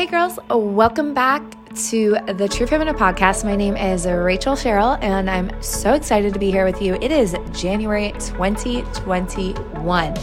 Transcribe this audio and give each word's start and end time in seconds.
Hey, 0.00 0.06
girls, 0.06 0.38
welcome 0.48 1.12
back 1.12 1.42
to 1.90 2.16
the 2.26 2.48
True 2.48 2.66
Feminine 2.66 2.94
Podcast. 2.94 3.44
My 3.44 3.54
name 3.54 3.76
is 3.76 4.06
Rachel 4.06 4.54
Cheryl, 4.54 4.98
and 5.02 5.28
I'm 5.28 5.50
so 5.62 5.92
excited 5.92 6.32
to 6.32 6.38
be 6.38 6.50
here 6.50 6.64
with 6.64 6.80
you. 6.80 6.94
It 7.02 7.12
is 7.12 7.36
January 7.52 8.12
2021. 8.12 10.18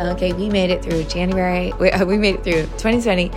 Okay, 0.00 0.32
we 0.32 0.48
made 0.48 0.70
it 0.70 0.82
through 0.82 1.04
January, 1.04 1.72
we, 1.78 1.92
we 2.04 2.18
made 2.18 2.34
it 2.34 2.42
through 2.42 2.62
2020, 2.76 3.30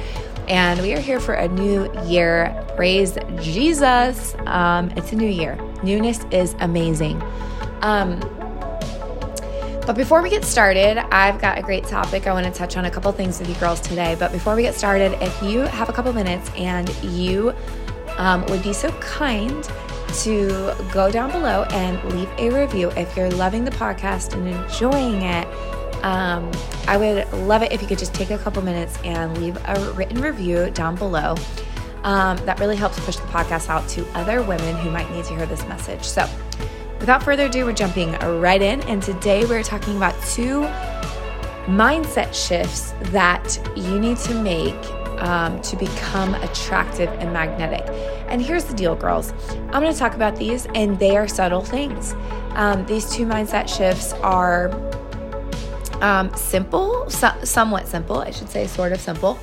and 0.48 0.82
we 0.82 0.96
are 0.96 1.00
here 1.00 1.20
for 1.20 1.36
a 1.36 1.48
new 1.48 1.88
year. 2.06 2.66
Praise 2.76 3.16
Jesus. 3.40 4.34
Um, 4.48 4.90
it's 4.96 5.12
a 5.12 5.16
new 5.16 5.30
year. 5.30 5.60
Newness 5.84 6.26
is 6.32 6.56
amazing. 6.60 7.22
Um, 7.84 8.20
but 9.88 9.96
before 9.96 10.22
we 10.22 10.30
get 10.30 10.44
started, 10.44 10.98
I've 11.14 11.40
got 11.40 11.58
a 11.58 11.62
great 11.62 11.86
topic. 11.86 12.28
I 12.28 12.34
want 12.34 12.46
to 12.46 12.52
touch 12.52 12.76
on 12.76 12.84
a 12.84 12.92
couple 12.92 13.10
things 13.14 13.40
with 13.40 13.48
you 13.48 13.56
girls 13.56 13.80
today. 13.80 14.18
But 14.20 14.34
before 14.34 14.54
we 14.54 14.62
get 14.62 14.76
started, 14.76 15.14
if 15.22 15.42
you 15.42 15.62
have 15.62 15.88
a 15.88 15.94
couple 15.94 16.12
minutes 16.12 16.52
and 16.58 16.94
you 17.02 17.54
um, 18.18 18.46
would 18.48 18.62
be 18.62 18.74
so 18.74 18.92
kind 19.00 19.64
to 20.24 20.76
go 20.92 21.10
down 21.10 21.32
below 21.32 21.64
and 21.72 22.04
leave 22.14 22.30
a 22.38 22.50
review 22.50 22.92
if 22.98 23.16
you're 23.16 23.32
loving 23.32 23.64
the 23.64 23.72
podcast 23.72 24.34
and 24.34 24.46
enjoying 24.50 25.22
it. 25.22 25.48
Um, 26.04 26.52
I 26.86 26.98
would 26.98 27.32
love 27.48 27.64
it 27.64 27.72
if 27.72 27.82
you 27.82 27.88
could 27.88 28.00
just 28.00 28.14
take 28.14 28.30
a 28.30 28.38
couple 28.38 28.62
minutes 28.64 29.00
and 29.06 29.38
leave 29.38 29.58
a 29.70 29.94
written 29.94 30.20
review 30.20 30.70
down 30.72 30.98
below. 30.98 31.36
Um, 32.04 32.36
that 32.46 32.60
really 32.60 32.76
helps 32.76 33.00
push 33.06 33.16
the 33.16 33.28
podcast 33.28 33.70
out 33.70 33.88
to 33.90 34.06
other 34.18 34.42
women 34.42 34.76
who 34.76 34.92
might 34.92 35.10
need 35.12 35.24
to 35.26 35.36
hear 35.36 35.46
this 35.46 35.66
message. 35.68 36.04
So, 36.04 36.28
Without 37.00 37.24
further 37.24 37.46
ado, 37.46 37.66
we're 37.66 37.74
jumping 37.74 38.12
right 38.14 38.62
in. 38.62 38.82
And 38.82 39.02
today 39.02 39.46
we're 39.46 39.64
talking 39.64 39.96
about 39.96 40.16
two 40.24 40.62
mindset 41.68 42.34
shifts 42.34 42.94
that 43.12 43.60
you 43.76 44.00
need 44.00 44.18
to 44.18 44.34
make 44.34 44.76
um, 45.22 45.62
to 45.62 45.76
become 45.76 46.34
attractive 46.36 47.10
and 47.20 47.32
magnetic. 47.32 47.84
And 48.30 48.42
here's 48.42 48.66
the 48.66 48.74
deal, 48.74 48.96
girls. 48.96 49.34
I'm 49.50 49.82
going 49.82 49.94
to 49.94 49.98
talk 49.98 50.16
about 50.16 50.36
these, 50.36 50.66
and 50.76 50.98
they 51.00 51.18
are 51.18 51.28
subtle 51.28 51.62
things. 51.62 52.14
Um, 52.52 52.86
these 52.86 53.10
two 53.12 53.26
mindset 53.26 53.68
shifts 53.68 54.14
are 54.14 54.70
um, 56.02 56.36
simple, 56.36 57.10
so- 57.10 57.44
somewhat 57.44 57.88
simple, 57.88 58.20
I 58.20 58.32
should 58.32 58.50
say, 58.50 58.68
sort 58.68 58.92
of 58.92 59.00
simple. 59.00 59.40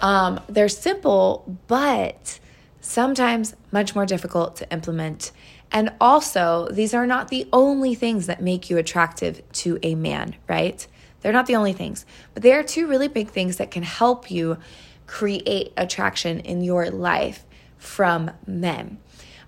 Um, 0.00 0.40
they're 0.48 0.68
simple, 0.68 1.58
but 1.66 2.38
sometimes 2.80 3.54
much 3.72 3.94
more 3.94 4.06
difficult 4.06 4.56
to 4.56 4.72
implement 4.72 5.32
and 5.70 5.92
also, 6.00 6.68
these 6.70 6.94
are 6.94 7.06
not 7.06 7.28
the 7.28 7.46
only 7.52 7.94
things 7.94 8.26
that 8.26 8.42
make 8.42 8.70
you 8.70 8.78
attractive 8.78 9.42
to 9.52 9.78
a 9.82 9.94
man, 9.94 10.34
right? 10.48 10.86
They're 11.20 11.32
not 11.32 11.46
the 11.46 11.56
only 11.56 11.72
things, 11.72 12.06
but 12.32 12.42
they 12.42 12.52
are 12.52 12.62
two 12.62 12.86
really 12.86 13.08
big 13.08 13.28
things 13.28 13.56
that 13.56 13.70
can 13.70 13.82
help 13.82 14.30
you 14.30 14.58
create 15.06 15.72
attraction 15.76 16.40
in 16.40 16.62
your 16.62 16.90
life 16.90 17.44
from 17.76 18.30
men. 18.46 18.98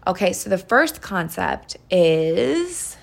Okay, 0.07 0.33
so 0.33 0.51
the 0.51 0.59
first 0.59 1.01
concept 1.01 1.77
is 1.91 2.97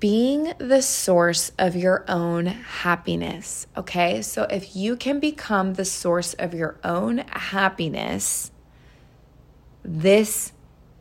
being 0.00 0.52
the 0.58 0.80
source 0.80 1.50
of 1.58 1.74
your 1.74 2.04
own 2.08 2.46
happiness. 2.46 3.66
Okay, 3.76 4.22
so 4.22 4.44
if 4.44 4.76
you 4.76 4.96
can 4.96 5.18
become 5.18 5.74
the 5.74 5.84
source 5.84 6.34
of 6.34 6.54
your 6.54 6.78
own 6.84 7.18
happiness, 7.30 8.52
this 9.88 10.52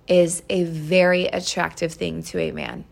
is 0.08 0.44
a 0.50 0.64
very 0.64 1.26
attractive 1.26 1.94
thing 1.94 2.24
to 2.24 2.40
a 2.40 2.52
man. 2.52 2.86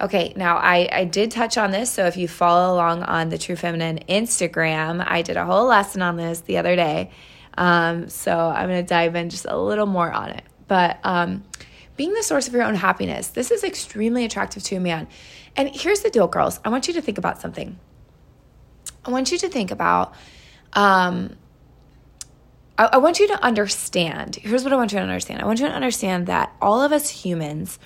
Okay, 0.00 0.32
now 0.36 0.56
I, 0.56 0.88
I 0.90 1.04
did 1.04 1.30
touch 1.30 1.58
on 1.58 1.70
this. 1.70 1.90
So 1.90 2.06
if 2.06 2.16
you 2.16 2.28
follow 2.28 2.74
along 2.74 3.02
on 3.02 3.28
the 3.28 3.38
True 3.38 3.56
Feminine 3.56 4.00
Instagram, 4.08 5.04
I 5.06 5.22
did 5.22 5.36
a 5.36 5.44
whole 5.44 5.66
lesson 5.66 6.02
on 6.02 6.16
this 6.16 6.40
the 6.40 6.58
other 6.58 6.76
day. 6.76 7.10
Um, 7.56 8.08
so 8.08 8.36
I'm 8.36 8.68
going 8.68 8.84
to 8.84 8.88
dive 8.88 9.14
in 9.14 9.30
just 9.30 9.44
a 9.48 9.56
little 9.56 9.86
more 9.86 10.10
on 10.10 10.30
it. 10.30 10.44
But 10.68 10.98
um, 11.04 11.44
being 11.96 12.12
the 12.12 12.22
source 12.22 12.48
of 12.48 12.54
your 12.54 12.62
own 12.62 12.74
happiness, 12.74 13.28
this 13.28 13.50
is 13.50 13.64
extremely 13.64 14.24
attractive 14.24 14.62
to 14.64 14.76
a 14.76 14.80
man. 14.80 15.08
And 15.56 15.68
here's 15.68 16.00
the 16.00 16.10
deal, 16.10 16.26
girls. 16.26 16.60
I 16.64 16.68
want 16.68 16.88
you 16.88 16.94
to 16.94 17.00
think 17.00 17.18
about 17.18 17.40
something. 17.40 17.78
I 19.04 19.10
want 19.10 19.30
you 19.30 19.38
to 19.38 19.48
think 19.48 19.70
about 19.70 20.14
um, 20.72 21.36
I, 22.78 22.90
I 22.92 22.96
want 22.98 23.18
you 23.18 23.28
to 23.28 23.42
understand. 23.44 24.36
Here's 24.36 24.64
what 24.64 24.72
I 24.72 24.76
want 24.76 24.92
you 24.92 24.98
to 24.98 25.02
understand. 25.02 25.42
I 25.42 25.46
want 25.46 25.60
you 25.60 25.66
to 25.66 25.72
understand 25.72 26.26
that 26.26 26.52
all 26.60 26.82
of 26.82 26.92
us 26.92 27.10
humans 27.10 27.78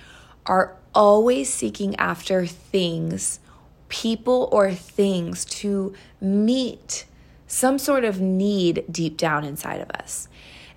are 0.45 0.75
always 0.93 1.51
seeking 1.53 1.95
after 1.97 2.45
things, 2.45 3.39
people, 3.87 4.49
or 4.51 4.71
things 4.73 5.45
to 5.45 5.93
meet 6.19 7.05
some 7.47 7.77
sort 7.79 8.05
of 8.05 8.21
need 8.21 8.85
deep 8.91 9.17
down 9.17 9.43
inside 9.43 9.81
of 9.81 9.89
us. 9.91 10.27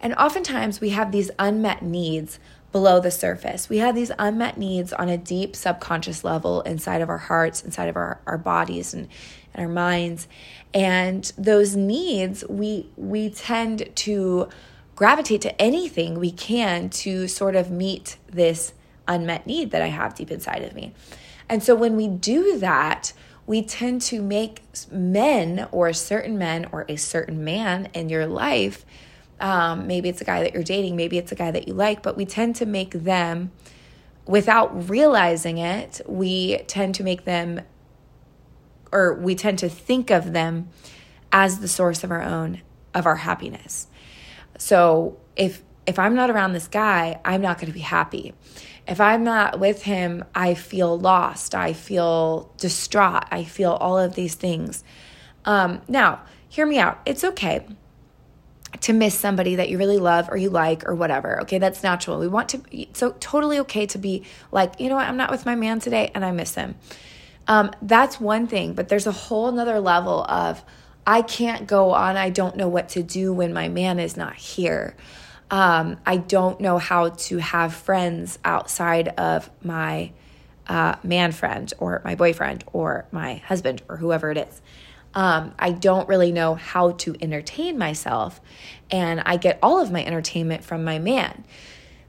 And 0.01 0.15
oftentimes 0.15 0.81
we 0.81 0.91
have 0.91 1.13
these 1.13 1.31
unmet 1.39 1.83
needs 1.83 2.39
below 2.73 2.99
the 2.99 3.11
surface. 3.11 3.69
We 3.69 3.79
have 3.79 3.95
these 3.95 4.11
unmet 4.19 4.57
needs 4.57 4.93
on 4.93 5.09
a 5.09 5.19
deep 5.19 5.55
subconscious 5.55 6.25
level 6.25 6.63
inside 6.63 7.03
of 7.03 7.11
our 7.11 7.19
hearts, 7.19 7.63
inside 7.63 7.89
of 7.89 7.97
our, 7.97 8.21
our 8.27 8.39
bodies 8.39 8.95
and, 8.95 9.09
and 9.55 9.67
our 9.67 9.73
minds. 9.73 10.27
And 10.75 11.31
those 11.37 11.77
needs, 11.77 12.45
we 12.49 12.89
we 12.97 13.31
tend 13.31 13.95
to 13.97 14.49
gravitate 14.95 15.41
to 15.43 15.61
anything 15.61 16.19
we 16.19 16.31
can 16.31 16.89
to 16.91 17.29
sort 17.29 17.57
of 17.57 17.71
meet 17.71 18.17
this 18.31 18.73
unmet 19.09 19.47
need 19.47 19.71
that 19.73 19.83
I 19.83 19.89
have 19.89 20.15
deep 20.15 20.31
inside 20.31 20.63
of 20.63 20.75
me. 20.75 20.95
And 21.49 21.63
so 21.63 21.75
when 21.75 21.97
we 21.97 22.09
do 22.09 22.59
that, 22.59 23.13
we 23.47 23.63
tend 23.63 24.01
to 24.03 24.23
make 24.23 24.63
men 24.91 25.69
or 25.73 25.93
certain 25.93 26.39
men 26.39 26.67
or 26.73 26.87
a 26.89 26.97
certain 26.97 27.43
man 27.45 27.89
in 27.93 28.09
your 28.09 28.27
life 28.27 28.87
um, 29.43 29.89
maybe 29.89 30.09
it's 30.09 30.21
a 30.21 30.25
guy 30.25 30.43
that 30.45 30.55
you're 30.55 30.63
dating, 30.63 30.95
maybe 30.95 31.19
it's 31.19 31.33
a 31.33 31.35
guy 31.35 31.51
that 31.51 31.67
you 31.67 31.75
like, 31.75 32.03
but 32.03 32.17
we 32.17 32.25
tend 32.25 32.55
to 32.57 32.65
make 32.65 32.93
them, 32.93 33.51
without 34.25 34.89
realizing 34.89 35.59
it, 35.59 36.01
we 36.07 36.59
tend 36.69 36.95
to 36.95 37.03
make 37.03 37.25
them, 37.25 37.61
or 38.93 39.15
we 39.15 39.35
tend 39.35 39.59
to 39.61 39.69
think 39.69 40.11
of 40.11 40.33
them 40.33 40.69
as 41.33 41.59
the 41.61 41.69
source 41.69 42.05
of 42.05 42.11
our 42.11 42.23
own, 42.23 42.61
of 42.95 43.07
our 43.07 43.17
happiness. 43.17 43.89
So 44.59 45.19
if, 45.35 45.63
if 45.87 45.99
I'm 45.99 46.15
not 46.15 46.31
around 46.31 46.53
this 46.53 46.69
guy, 46.69 47.21
I'm 47.25 47.41
not 47.41 47.57
going 47.57 47.69
to 47.69 47.73
be 47.73 47.81
happy. 47.81 48.35
If 48.87 49.01
I'm 49.01 49.25
not 49.25 49.59
with 49.59 49.83
him, 49.83 50.25
I 50.35 50.55
feel 50.55 50.99
lost. 50.99 51.55
I 51.55 51.73
feel 51.73 52.53
distraught. 52.59 53.25
I 53.31 53.45
feel 53.45 53.73
all 53.73 53.99
of 53.99 54.15
these 54.15 54.35
things. 54.35 54.85
Um, 55.45 55.81
now, 55.89 56.23
hear 56.49 56.67
me 56.67 56.79
out. 56.79 57.01
It's 57.07 57.25
okay 57.25 57.67
to 58.81 58.93
miss 58.93 59.19
somebody 59.19 59.57
that 59.57 59.69
you 59.69 59.79
really 59.79 59.99
love 59.99 60.29
or 60.31 60.37
you 60.37 60.51
like 60.51 60.89
or 60.89 60.95
whatever. 60.95 61.41
Okay, 61.43 61.59
that's 61.59 61.83
natural. 61.83 62.19
We 62.19 62.29
want 62.29 62.49
to, 62.51 62.87
so 62.93 63.13
totally 63.21 63.59
okay 63.61 63.87
to 63.87 63.99
be 63.99 64.25
like, 64.51 64.81
you 64.81 64.89
know 64.89 64.97
what, 64.97 65.07
I'm 65.07 65.17
not 65.17 65.31
with 65.31 65.47
my 65.47 65.55
man 65.55 65.79
today 65.79 66.11
and 66.15 66.25
I 66.25 66.33
miss 66.33 66.55
him. 66.55 66.75
Um, 67.49 67.73
that's 67.83 68.21
one 68.21 68.47
thing, 68.47 68.75
but 68.75 68.89
there's 68.89 69.07
a 69.07 69.13
whole 69.13 69.51
nother 69.51 69.81
level 69.81 70.25
of 70.25 70.65
I 71.07 71.23
can't 71.23 71.67
go 71.67 71.93
on. 71.93 72.17
I 72.17 72.31
don't 72.31 72.57
know 72.57 72.69
what 72.69 72.91
to 72.91 73.03
do 73.03 73.33
when 73.33 73.53
my 73.53 73.69
man 73.69 73.99
is 73.99 74.17
not 74.17 74.37
here. 74.37 74.95
Um, 75.51 75.99
I 76.07 76.17
don't 76.17 76.61
know 76.61 76.79
how 76.79 77.11
to 77.11 77.39
have 77.39 77.75
friends 77.75 78.39
outside 78.45 79.09
of 79.09 79.51
my 79.63 80.13
uh, 80.67 80.97
man 81.03 81.33
friend 81.33 81.73
or 81.79 82.01
my 82.05 82.15
boyfriend 82.15 82.65
or 82.73 83.07
my 83.11 83.35
husband 83.35 83.83
or 83.89 83.97
whoever 83.97 84.31
it 84.31 84.39
is. 84.39 84.63
Um, 85.15 85.55
I 85.59 85.73
don't 85.73 86.09
really 86.09 86.33
know 86.33 86.55
how 86.55 86.93
to 86.93 87.15
entertain 87.21 87.77
myself, 87.77 88.41
and 88.91 89.21
I 89.27 89.37
get 89.37 89.59
all 89.63 89.79
of 89.79 89.91
my 89.91 90.03
entertainment 90.03 90.65
from 90.65 90.85
my 90.85 90.99
man. 90.99 91.45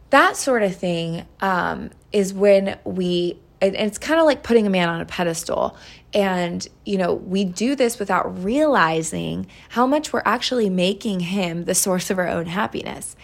That 0.09 0.37
sort 0.37 0.63
of 0.63 0.75
thing 0.75 1.25
um, 1.41 1.89
is 2.11 2.33
when 2.33 2.77
we, 2.85 3.39
and 3.67 3.87
it's 3.87 3.97
kind 3.97 4.19
of 4.19 4.25
like 4.25 4.43
putting 4.43 4.67
a 4.67 4.69
man 4.69 4.89
on 4.89 5.01
a 5.01 5.05
pedestal. 5.05 5.77
And, 6.13 6.67
you 6.85 6.97
know, 6.97 7.13
we 7.13 7.43
do 7.45 7.75
this 7.75 7.97
without 7.99 8.43
realizing 8.43 9.47
how 9.69 9.87
much 9.87 10.13
we're 10.13 10.23
actually 10.25 10.69
making 10.69 11.21
him 11.21 11.65
the 11.65 11.75
source 11.75 12.09
of 12.09 12.19
our 12.19 12.27
own 12.27 12.47
happiness. 12.47 13.15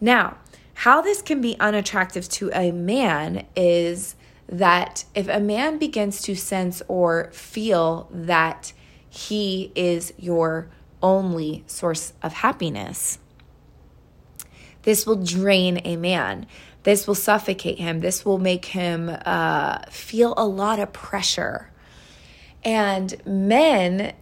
Now, 0.00 0.38
how 0.74 1.00
this 1.00 1.22
can 1.22 1.40
be 1.40 1.58
unattractive 1.60 2.28
to 2.30 2.50
a 2.52 2.72
man 2.72 3.46
is 3.56 4.16
that 4.48 5.04
if 5.14 5.28
a 5.28 5.40
man 5.40 5.78
begins 5.78 6.20
to 6.22 6.34
sense 6.34 6.82
or 6.88 7.30
feel 7.32 8.08
that 8.12 8.72
he 9.08 9.70
is 9.74 10.12
your 10.18 10.68
only 11.04 11.62
source 11.66 12.14
of 12.22 12.32
happiness. 12.32 13.18
This 14.82 15.06
will 15.06 15.22
drain 15.22 15.80
a 15.84 15.96
man. 15.96 16.46
This 16.84 17.06
will 17.06 17.14
suffocate 17.14 17.78
him. 17.78 18.00
This 18.00 18.24
will 18.24 18.38
make 18.38 18.66
him 18.66 19.10
uh, 19.24 19.78
feel 19.90 20.34
a 20.36 20.46
lot 20.46 20.78
of 20.78 20.92
pressure. 20.92 21.70
And 22.62 23.14
men, 23.26 24.14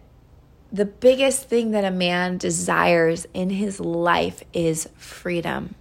the 0.71 0.85
biggest 0.85 1.47
thing 1.47 1.71
that 1.71 1.85
a 1.85 1.91
man 1.91 2.37
desires 2.37 3.27
in 3.33 3.49
his 3.49 3.79
life 3.79 4.43
is 4.53 4.89
freedom. 4.97 5.75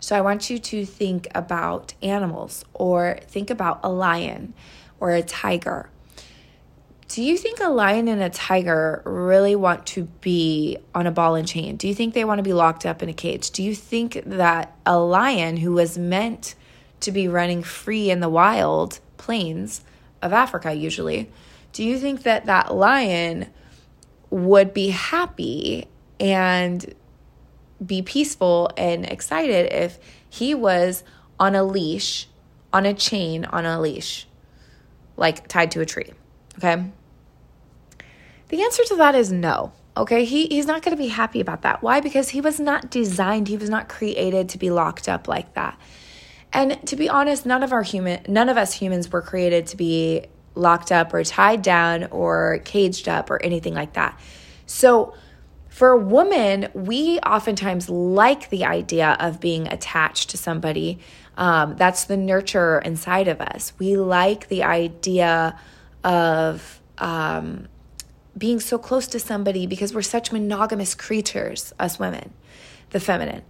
So 0.00 0.16
I 0.16 0.20
want 0.20 0.50
you 0.50 0.58
to 0.58 0.84
think 0.84 1.28
about 1.34 1.94
animals 2.02 2.64
or 2.74 3.20
think 3.28 3.50
about 3.50 3.80
a 3.84 3.90
lion 3.90 4.54
or 4.98 5.12
a 5.12 5.22
tiger 5.22 5.88
do 7.12 7.22
you 7.22 7.36
think 7.36 7.60
a 7.60 7.68
lion 7.68 8.08
and 8.08 8.22
a 8.22 8.30
tiger 8.30 9.02
really 9.04 9.54
want 9.54 9.84
to 9.84 10.04
be 10.22 10.78
on 10.94 11.06
a 11.06 11.10
ball 11.10 11.34
and 11.34 11.46
chain? 11.46 11.76
Do 11.76 11.86
you 11.86 11.94
think 11.94 12.14
they 12.14 12.24
want 12.24 12.38
to 12.38 12.42
be 12.42 12.54
locked 12.54 12.86
up 12.86 13.02
in 13.02 13.10
a 13.10 13.12
cage? 13.12 13.50
Do 13.50 13.62
you 13.62 13.74
think 13.74 14.22
that 14.24 14.74
a 14.86 14.98
lion 14.98 15.58
who 15.58 15.72
was 15.72 15.98
meant 15.98 16.54
to 17.00 17.12
be 17.12 17.28
running 17.28 17.62
free 17.62 18.10
in 18.10 18.20
the 18.20 18.30
wild 18.30 18.98
plains 19.18 19.82
of 20.22 20.32
Africa, 20.32 20.72
usually, 20.72 21.30
do 21.74 21.84
you 21.84 21.98
think 21.98 22.22
that 22.22 22.46
that 22.46 22.74
lion 22.74 23.48
would 24.30 24.72
be 24.72 24.88
happy 24.88 25.88
and 26.18 26.94
be 27.84 28.00
peaceful 28.00 28.70
and 28.78 29.04
excited 29.04 29.70
if 29.70 29.98
he 30.30 30.54
was 30.54 31.04
on 31.38 31.54
a 31.54 31.62
leash, 31.62 32.26
on 32.72 32.86
a 32.86 32.94
chain, 32.94 33.44
on 33.44 33.66
a 33.66 33.78
leash, 33.78 34.26
like 35.18 35.46
tied 35.46 35.72
to 35.72 35.82
a 35.82 35.84
tree? 35.84 36.10
Okay. 36.56 36.90
The 38.52 38.62
answer 38.62 38.84
to 38.84 38.96
that 38.96 39.14
is 39.14 39.32
no. 39.32 39.72
Okay, 39.96 40.26
he, 40.26 40.46
he's 40.46 40.66
not 40.66 40.82
going 40.82 40.94
to 40.94 41.02
be 41.02 41.08
happy 41.08 41.40
about 41.40 41.62
that. 41.62 41.82
Why? 41.82 42.00
Because 42.00 42.28
he 42.28 42.42
was 42.42 42.60
not 42.60 42.90
designed, 42.90 43.48
he 43.48 43.56
was 43.56 43.70
not 43.70 43.88
created 43.88 44.50
to 44.50 44.58
be 44.58 44.70
locked 44.70 45.08
up 45.08 45.26
like 45.26 45.54
that. 45.54 45.80
And 46.52 46.86
to 46.86 46.94
be 46.94 47.08
honest, 47.08 47.46
none 47.46 47.62
of 47.62 47.72
our 47.72 47.82
human 47.82 48.20
none 48.28 48.50
of 48.50 48.58
us 48.58 48.74
humans 48.74 49.10
were 49.10 49.22
created 49.22 49.68
to 49.68 49.78
be 49.78 50.26
locked 50.54 50.92
up 50.92 51.14
or 51.14 51.24
tied 51.24 51.62
down 51.62 52.04
or 52.10 52.60
caged 52.66 53.08
up 53.08 53.30
or 53.30 53.42
anything 53.42 53.72
like 53.72 53.94
that. 53.94 54.20
So 54.66 55.14
for 55.70 55.92
a 55.92 55.98
woman, 55.98 56.68
we 56.74 57.20
oftentimes 57.20 57.88
like 57.88 58.50
the 58.50 58.66
idea 58.66 59.16
of 59.18 59.40
being 59.40 59.66
attached 59.68 60.28
to 60.28 60.36
somebody. 60.36 60.98
Um, 61.38 61.76
that's 61.76 62.04
the 62.04 62.18
nurture 62.18 62.80
inside 62.80 63.28
of 63.28 63.40
us. 63.40 63.72
We 63.78 63.96
like 63.96 64.48
the 64.48 64.64
idea 64.64 65.58
of 66.04 66.82
um, 66.98 67.68
being 68.36 68.60
so 68.60 68.78
close 68.78 69.06
to 69.08 69.20
somebody 69.20 69.66
because 69.66 69.94
we're 69.94 70.02
such 70.02 70.32
monogamous 70.32 70.94
creatures, 70.94 71.72
us 71.78 71.98
women, 71.98 72.32
the 72.90 73.00
feminine. 73.00 73.42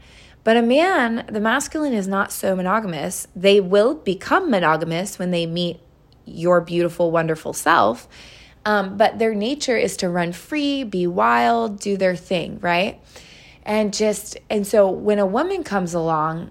But 0.45 0.57
a 0.57 0.63
man, 0.63 1.27
the 1.31 1.41
masculine 1.41 1.93
is 1.93 2.09
not 2.09 2.33
so 2.33 2.57
monogamous. 2.57 3.29
They 3.37 3.61
will 3.61 3.95
become 3.95 4.51
monogamous 4.51 5.19
when 5.19 5.31
they 5.31 5.47
meet 5.47 5.81
your 6.25 6.61
beautiful, 6.61 7.11
wonderful 7.11 7.53
self. 7.53 8.09
Um, 8.65 8.97
but 8.97 9.19
their 9.19 9.35
nature 9.35 9.77
is 9.77 9.97
to 9.99 10.09
run 10.09 10.33
free, 10.33 10.85
be 10.85 11.07
wild, 11.07 11.81
do 11.81 11.97
their 11.97 12.17
thing, 12.17 12.59
right? 12.61 13.01
And 13.65 13.95
just, 13.95 14.37
and 14.51 14.67
so 14.67 14.89
when 14.91 15.19
a 15.19 15.27
woman 15.27 15.63
comes 15.63 15.95
along, 15.95 16.51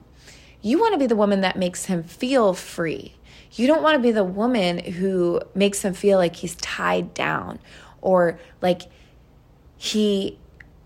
you 0.62 0.80
want 0.80 0.94
to 0.94 1.00
be 1.00 1.08
the 1.08 1.16
woman 1.16 1.42
that 1.42 1.58
makes 1.58 1.86
him 1.86 2.04
feel 2.04 2.54
free. 2.54 3.16
You 3.54 3.68
don't 3.68 3.82
want 3.82 3.96
to 3.96 4.02
be 4.02 4.12
the 4.12 4.24
woman 4.24 4.80
who 4.80 5.42
makes 5.54 5.84
him 5.84 5.94
feel 5.94 6.18
like 6.18 6.38
he's 6.38 6.56
tied 6.56 7.14
down 7.14 7.60
or 8.02 8.40
like 8.62 8.84
he 9.78 10.38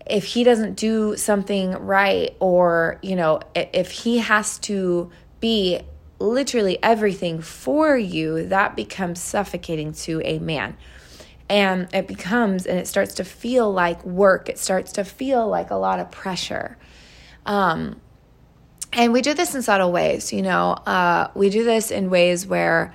if 0.08 0.24
he 0.24 0.44
doesn't 0.44 0.74
do 0.74 1.16
something 1.16 1.72
right 1.72 2.36
or 2.38 2.98
you 3.02 3.16
know 3.16 3.40
if 3.54 3.90
he 3.90 4.18
has 4.18 4.58
to 4.58 5.10
be 5.40 5.80
literally 6.18 6.78
everything 6.82 7.40
for 7.40 7.96
you 7.96 8.46
that 8.46 8.74
becomes 8.74 9.20
suffocating 9.20 9.92
to 9.92 10.22
a 10.24 10.38
man. 10.38 10.76
And 11.48 11.88
it 11.94 12.08
becomes 12.08 12.66
and 12.66 12.78
it 12.78 12.88
starts 12.88 13.14
to 13.16 13.24
feel 13.24 13.70
like 13.70 14.04
work. 14.04 14.48
It 14.48 14.58
starts 14.58 14.92
to 14.92 15.04
feel 15.04 15.46
like 15.46 15.70
a 15.70 15.76
lot 15.76 16.00
of 16.00 16.10
pressure. 16.10 16.76
Um, 17.44 18.00
and 18.92 19.12
we 19.12 19.20
do 19.22 19.34
this 19.34 19.54
in 19.54 19.62
subtle 19.62 19.92
ways 19.92 20.32
you 20.32 20.42
know 20.42 20.72
uh, 20.86 21.28
we 21.34 21.50
do 21.50 21.64
this 21.64 21.90
in 21.90 22.08
ways 22.08 22.46
where 22.46 22.94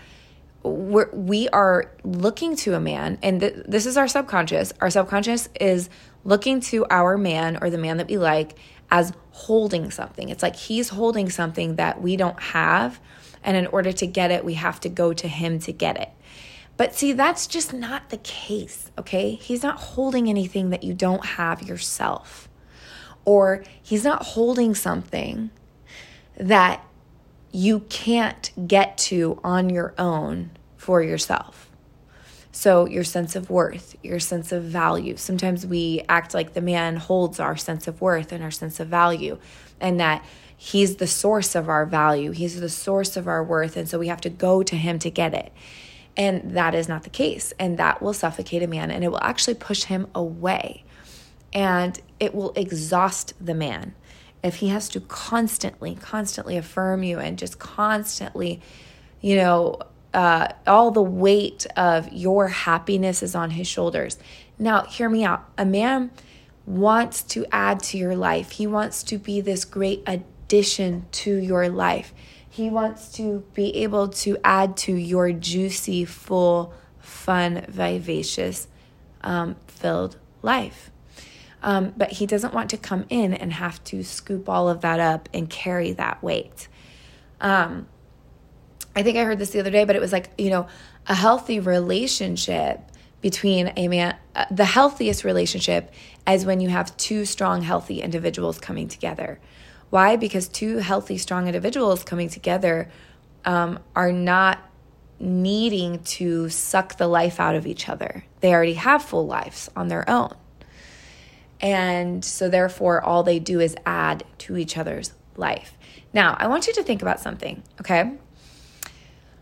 we're, 0.63 1.10
we 1.12 1.50
are 1.50 1.92
looking 2.04 2.56
to 2.58 2.75
a 2.75 2.80
man, 2.80 3.18
and 3.24 3.40
th- 3.40 3.63
this 3.68 3.86
is 3.86 3.98
our 3.98 4.08
subconscious. 4.08 4.74
Our 4.80 4.90
subconscious 4.90 5.50
is 5.60 5.90
looking 6.24 6.60
to 6.62 6.86
our 6.90 7.18
man 7.18 7.58
or 7.62 7.69
the 7.69 7.78
man 7.78 7.98
that 7.98 8.08
we 8.08 8.18
like 8.18 8.58
as 8.92 9.13
holding 9.31 9.90
something. 9.90 10.30
It's 10.30 10.44
like 10.44 10.56
he's 10.56 10.90
holding 10.90 11.30
something 11.30 11.78
that 11.78 12.02
we 12.02 12.16
don't 12.16 12.40
have. 12.40 13.00
And 13.44 13.58
in 13.58 13.66
order 13.68 13.92
to 13.92 14.06
get 14.06 14.30
it, 14.30 14.46
we 14.46 14.54
have 14.56 14.80
to 14.81 14.90
go 14.90 15.13
to 15.13 15.28
him 15.28 15.60
to 15.60 15.72
get 15.72 16.00
it. 16.00 16.10
But 16.78 16.96
see, 16.96 17.13
that's 17.13 17.48
just 17.48 17.74
not 17.74 18.10
the 18.10 18.18
case, 18.18 18.92
okay? 19.00 19.36
He's 19.36 19.63
not 19.63 19.78
holding 19.78 20.30
anything 20.30 20.69
that 20.69 20.84
you 20.84 20.94
don't 20.94 21.25
have 21.25 21.63
yourself. 21.63 22.50
Or 23.25 23.63
he's 23.81 24.04
not 24.04 24.24
holding 24.24 24.75
something 24.75 25.52
that 26.38 26.84
you 27.51 27.81
can't 27.89 28.51
get 28.68 28.98
to 28.98 29.39
on 29.44 29.69
your 29.69 29.94
own 29.98 30.51
for 30.77 31.01
yourself. 31.01 31.69
So, 32.53 32.86
your 32.86 33.06
sense 33.06 33.36
of 33.38 33.50
worth, 33.50 33.95
your 34.03 34.19
sense 34.19 34.51
of 34.51 34.63
value. 34.63 35.15
Sometimes 35.15 35.65
we 35.65 36.03
act 36.09 36.33
like 36.33 36.53
the 36.53 36.62
man 36.62 36.98
holds 36.98 37.39
our 37.39 37.56
sense 37.56 37.88
of 37.88 38.01
worth 38.01 38.33
and 38.33 38.44
our 38.44 38.51
sense 38.51 38.80
of 38.81 38.89
value, 38.89 39.38
and 39.80 40.00
that 40.01 40.25
he's 40.57 40.98
the 40.98 41.07
source 41.07 41.56
of 41.56 41.69
our 41.69 41.86
value, 41.86 42.31
he's 42.31 42.59
the 42.59 42.69
source 42.69 43.15
of 43.15 43.27
our 43.27 43.44
worth. 43.44 43.77
And 43.77 43.88
so 43.88 43.98
we 43.98 44.09
have 44.09 44.21
to 44.21 44.30
go 44.30 44.63
to 44.63 44.75
him 44.75 45.00
to 45.00 45.09
get 45.09 45.33
it. 45.33 45.51
And 46.18 46.51
that 46.51 46.75
is 46.75 46.88
not 46.88 47.03
the 47.03 47.09
case. 47.09 47.53
And 47.57 47.80
that 47.80 48.01
will 48.01 48.13
suffocate 48.13 48.62
a 48.62 48.68
man 48.68 48.92
and 48.92 49.03
it 49.03 49.07
will 49.07 49.24
actually 49.24 49.56
push 49.56 49.86
him 49.86 50.07
away. 50.13 50.83
And 51.53 52.00
it 52.19 52.36
will 52.36 52.51
exhaust 52.56 53.33
the 53.44 53.56
man 53.56 53.95
if 54.44 54.56
he 54.58 54.70
has 54.70 54.90
to 54.90 55.00
constantly, 55.02 55.96
constantly 55.96 56.58
affirm 56.58 57.04
you 57.04 57.20
and 57.20 57.38
just 57.38 57.60
constantly, 57.60 58.62
you 59.22 59.36
know, 59.36 59.80
uh, 60.14 60.48
all 60.68 60.92
the 60.92 61.02
weight 61.02 61.66
of 61.78 62.12
your 62.12 62.48
happiness 62.50 63.24
is 63.24 63.36
on 63.36 63.52
his 63.52 63.68
shoulders. 63.68 64.18
Now, 64.58 64.84
hear 64.84 65.10
me 65.10 65.24
out. 65.24 65.50
A 65.58 65.66
man 65.66 66.12
wants 66.66 67.24
to 67.24 67.46
add 67.52 67.82
to 67.82 67.98
your 67.98 68.16
life, 68.16 68.52
he 68.52 68.68
wants 68.68 69.04
to 69.04 69.18
be 69.18 69.42
this 69.42 69.66
great 69.66 70.04
addition 70.06 71.06
to 71.12 71.36
your 71.36 71.70
life. 71.70 72.14
He 72.50 72.70
wants 72.70 73.12
to 73.14 73.46
be 73.54 73.76
able 73.78 74.10
to 74.10 74.38
add 74.44 74.76
to 74.78 74.94
your 74.94 75.32
juicy, 75.32 76.04
full, 76.04 76.74
fun, 77.00 77.66
vivacious, 77.70 78.68
um, 79.22 79.56
filled 79.68 80.18
life. 80.42 80.92
Um, 81.63 81.94
but 81.96 82.13
he 82.13 82.25
doesn't 82.25 82.54
want 82.54 82.72
to 82.72 82.78
come 82.78 83.06
in 83.10 83.34
and 83.34 83.54
have 83.54 83.84
to 83.86 84.04
scoop 84.04 84.50
all 84.50 84.68
of 84.68 84.81
that 84.81 85.00
up 85.00 85.30
and 85.34 85.50
carry 85.50 85.92
that 85.94 86.24
weight. 86.24 86.68
Um, 87.40 87.88
I 88.96 89.04
think 89.04 89.18
I 89.18 89.24
heard 89.24 89.40
this 89.40 89.52
the 89.52 89.60
other 89.60 89.69
day, 89.69 89.86
but 89.86 89.96
it 89.96 90.02
was 90.02 90.12
like, 90.12 90.31
you 90.38 90.50
know, 90.50 90.68
a 91.08 91.13
healthy 91.13 91.60
relationship 91.60 92.81
between 93.22 93.72
a 93.75 93.88
man, 93.88 94.18
uh, 94.36 94.46
the 94.50 94.66
healthiest 94.66 95.24
relationship 95.24 95.92
is 96.28 96.46
when 96.46 96.60
you 96.60 96.70
have 96.70 96.96
two 96.98 97.25
strong, 97.25 97.62
healthy 97.62 98.01
individuals 98.01 98.60
coming 98.60 98.88
together. 98.88 99.39
Why? 99.91 100.15
Because 100.15 100.48
two 100.48 100.77
healthy, 100.77 101.18
strong 101.18 101.48
individuals 101.48 102.03
coming 102.03 102.30
together 102.30 102.89
um, 103.46 103.80
are 103.96 104.12
not 104.12 104.60
needing 105.20 106.00
to 106.03 106.50
suck 106.50 106.98
the 106.98 107.08
life 107.08 107.39
out 107.39 107.56
of 107.56 107.68
each 107.68 107.88
other. 107.88 108.25
They 108.39 108.53
already 108.53 108.74
have 108.74 109.03
full 109.03 109.27
lives 109.27 109.70
on 109.75 109.88
their 109.88 110.10
own. 110.10 110.34
And 111.62 112.25
so, 112.25 112.50
therefore, 112.50 113.01
all 113.01 113.24
they 113.24 113.39
do 113.39 113.60
is 113.60 113.75
add 113.86 114.24
to 114.39 114.58
each 114.58 114.77
other's 114.77 115.13
life. 115.36 115.77
Now, 116.13 116.36
I 116.39 116.48
want 116.48 116.68
you 116.68 116.74
to 116.74 116.84
think 116.84 117.01
about 117.01 117.20
something, 117.20 117.63
okay? 117.80 118.12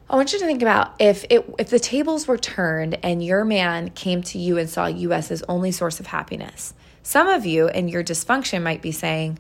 I 0.09 0.15
want 0.15 0.33
you 0.33 0.39
to 0.39 0.45
think 0.45 0.61
about 0.61 0.95
if 0.99 1.23
it 1.29 1.47
if 1.59 1.69
the 1.69 1.79
tables 1.79 2.27
were 2.27 2.37
turned 2.37 2.97
and 3.03 3.23
your 3.23 3.45
man 3.45 3.91
came 3.91 4.23
to 4.23 4.39
you 4.39 4.57
and 4.57 4.69
saw 4.69 4.87
you 4.87 5.13
as 5.13 5.27
his 5.27 5.43
only 5.43 5.71
source 5.71 5.99
of 5.99 6.07
happiness. 6.07 6.73
Some 7.03 7.27
of 7.27 7.45
you 7.45 7.69
in 7.69 7.87
your 7.87 8.03
dysfunction 8.03 8.63
might 8.63 8.81
be 8.81 8.91
saying, 8.91 9.39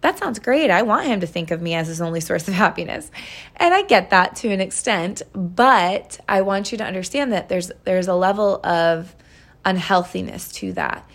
that 0.00 0.18
sounds 0.18 0.38
great. 0.38 0.70
I 0.70 0.82
want 0.82 1.06
him 1.06 1.20
to 1.20 1.26
think 1.26 1.50
of 1.50 1.60
me 1.60 1.74
as 1.74 1.88
his 1.88 2.00
only 2.00 2.20
source 2.20 2.48
of 2.48 2.54
happiness. 2.54 3.10
And 3.56 3.74
I 3.74 3.82
get 3.82 4.10
that 4.10 4.36
to 4.36 4.48
an 4.48 4.60
extent, 4.60 5.22
but 5.32 6.20
I 6.28 6.42
want 6.42 6.72
you 6.72 6.78
to 6.78 6.84
understand 6.84 7.32
that 7.32 7.48
there's 7.48 7.70
there's 7.84 8.08
a 8.08 8.14
level 8.14 8.64
of 8.64 9.14
unhealthiness 9.64 10.52
to 10.52 10.72
that. 10.74 11.08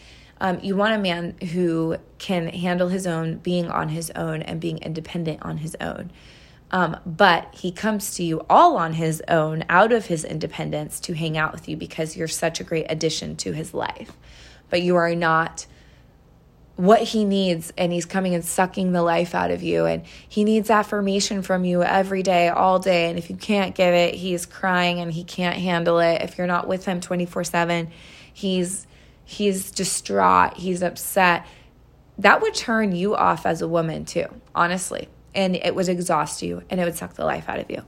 Um, 0.43 0.59
you 0.61 0.75
want 0.75 0.93
a 0.93 0.97
man 0.97 1.35
who 1.53 1.95
can 2.17 2.49
handle 2.49 2.89
his 2.89 3.07
own, 3.07 3.37
being 3.37 3.69
on 3.69 3.87
his 3.87 4.11
own, 4.11 4.41
and 4.41 4.59
being 4.59 4.77
independent 4.79 5.41
on 5.41 5.59
his 5.59 5.73
own. 5.79 6.11
Um, 6.69 6.97
but 7.05 7.55
he 7.55 7.71
comes 7.71 8.15
to 8.15 8.23
you 8.23 8.45
all 8.49 8.75
on 8.75 8.91
his 8.91 9.23
own, 9.29 9.63
out 9.69 9.93
of 9.93 10.07
his 10.07 10.25
independence, 10.25 10.99
to 11.01 11.13
hang 11.13 11.37
out 11.37 11.53
with 11.53 11.69
you 11.69 11.77
because 11.77 12.17
you're 12.17 12.27
such 12.27 12.59
a 12.59 12.65
great 12.65 12.87
addition 12.89 13.37
to 13.37 13.53
his 13.53 13.73
life. 13.73 14.11
But 14.69 14.81
you 14.81 14.97
are 14.97 15.15
not 15.15 15.65
what 16.75 17.01
he 17.03 17.23
needs, 17.23 17.71
and 17.77 17.93
he's 17.93 18.05
coming 18.05 18.35
and 18.35 18.43
sucking 18.43 18.91
the 18.91 19.01
life 19.01 19.33
out 19.33 19.49
of 19.49 19.63
you. 19.63 19.85
And 19.85 20.03
he 20.27 20.43
needs 20.43 20.69
affirmation 20.69 21.41
from 21.41 21.63
you 21.63 21.83
every 21.83 22.21
day, 22.21 22.49
all 22.49 22.79
day. 22.79 23.09
And 23.09 23.17
if 23.17 23.29
you 23.29 23.37
can't 23.37 23.73
give 23.75 23.93
it, 23.93 24.15
he's 24.15 24.45
crying 24.45 24.99
and 24.99 25.13
he 25.13 25.23
can't 25.23 25.55
handle 25.55 25.99
it. 25.99 26.21
If 26.21 26.37
you're 26.37 26.47
not 26.47 26.67
with 26.67 26.83
him 26.83 26.99
24 26.99 27.45
7, 27.45 27.89
he's 28.33 28.87
he's 29.25 29.71
distraught, 29.71 30.57
he's 30.57 30.83
upset, 30.83 31.45
that 32.17 32.41
would 32.41 32.53
turn 32.53 32.95
you 32.95 33.15
off 33.15 33.45
as 33.45 33.61
a 33.61 33.67
woman 33.67 34.05
too, 34.05 34.27
honestly. 34.53 35.09
And 35.33 35.55
it 35.55 35.73
would 35.73 35.89
exhaust 35.89 36.41
you 36.41 36.61
and 36.69 36.79
it 36.79 36.85
would 36.85 36.95
suck 36.95 37.13
the 37.13 37.25
life 37.25 37.49
out 37.49 37.59
of 37.59 37.69
you. 37.71 37.83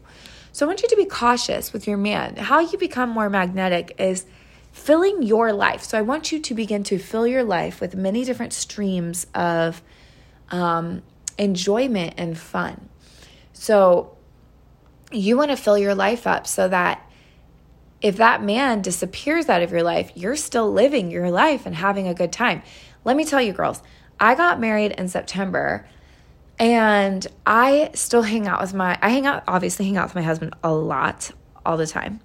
So 0.51 0.65
I 0.65 0.67
want 0.67 0.81
you 0.81 0.89
to 0.89 0.95
be 0.95 1.05
cautious 1.05 1.73
with 1.73 1.85
your 1.85 1.97
man. 1.97 2.37
How 2.37 2.59
you 2.59 2.77
become 2.77 3.09
more 3.09 3.29
magnetic 3.29 3.95
is 3.99 4.25
filling 4.71 5.21
your 5.21 5.53
life. 5.53 5.83
So 5.83 5.97
I 5.97 6.01
want 6.01 6.31
you 6.31 6.39
to 6.39 6.53
begin 6.53 6.83
to 6.85 6.97
fill 6.97 7.27
your 7.27 7.43
life 7.43 7.79
with 7.81 7.95
many 7.95 8.25
different 8.25 8.53
streams 8.53 9.27
of 9.35 9.81
um, 10.49 11.03
enjoyment 11.37 12.15
and 12.17 12.37
fun. 12.37 12.89
So 13.53 14.17
you 15.11 15.37
want 15.37 15.51
to 15.51 15.57
fill 15.57 15.77
your 15.77 15.95
life 15.95 16.25
up 16.25 16.47
so 16.47 16.67
that 16.67 17.04
if 18.05 18.17
that 18.17 18.43
man 18.43 18.83
disappears 18.83 19.49
out 19.49 19.63
of 19.63 19.71
your 19.71 19.81
life, 19.81 20.11
you're 20.13 20.35
still 20.35 20.71
living 20.71 21.09
your 21.09 21.31
life 21.31 21.65
and 21.65 21.73
having 21.73 22.07
a 22.07 22.13
good 22.13 22.31
time. 22.31 22.61
Let 23.03 23.17
me 23.17 23.25
tell 23.25 23.41
you, 23.41 23.51
girls, 23.51 23.81
I 24.19 24.35
got 24.35 24.59
married 24.59 24.91
in 24.91 25.07
September 25.07 25.87
and 26.59 27.25
I 27.47 27.89
still 27.95 28.21
hang 28.21 28.45
out 28.45 28.61
with 28.61 28.75
my, 28.75 28.95
I 29.01 29.09
hang 29.09 29.25
out, 29.25 29.43
obviously, 29.47 29.85
hang 29.85 29.97
out 29.97 30.05
with 30.05 30.13
my 30.13 30.21
husband 30.21 30.53
a 30.63 30.71
lot, 30.71 31.31
all 31.65 31.77
the 31.77 31.87
time. 31.87 32.19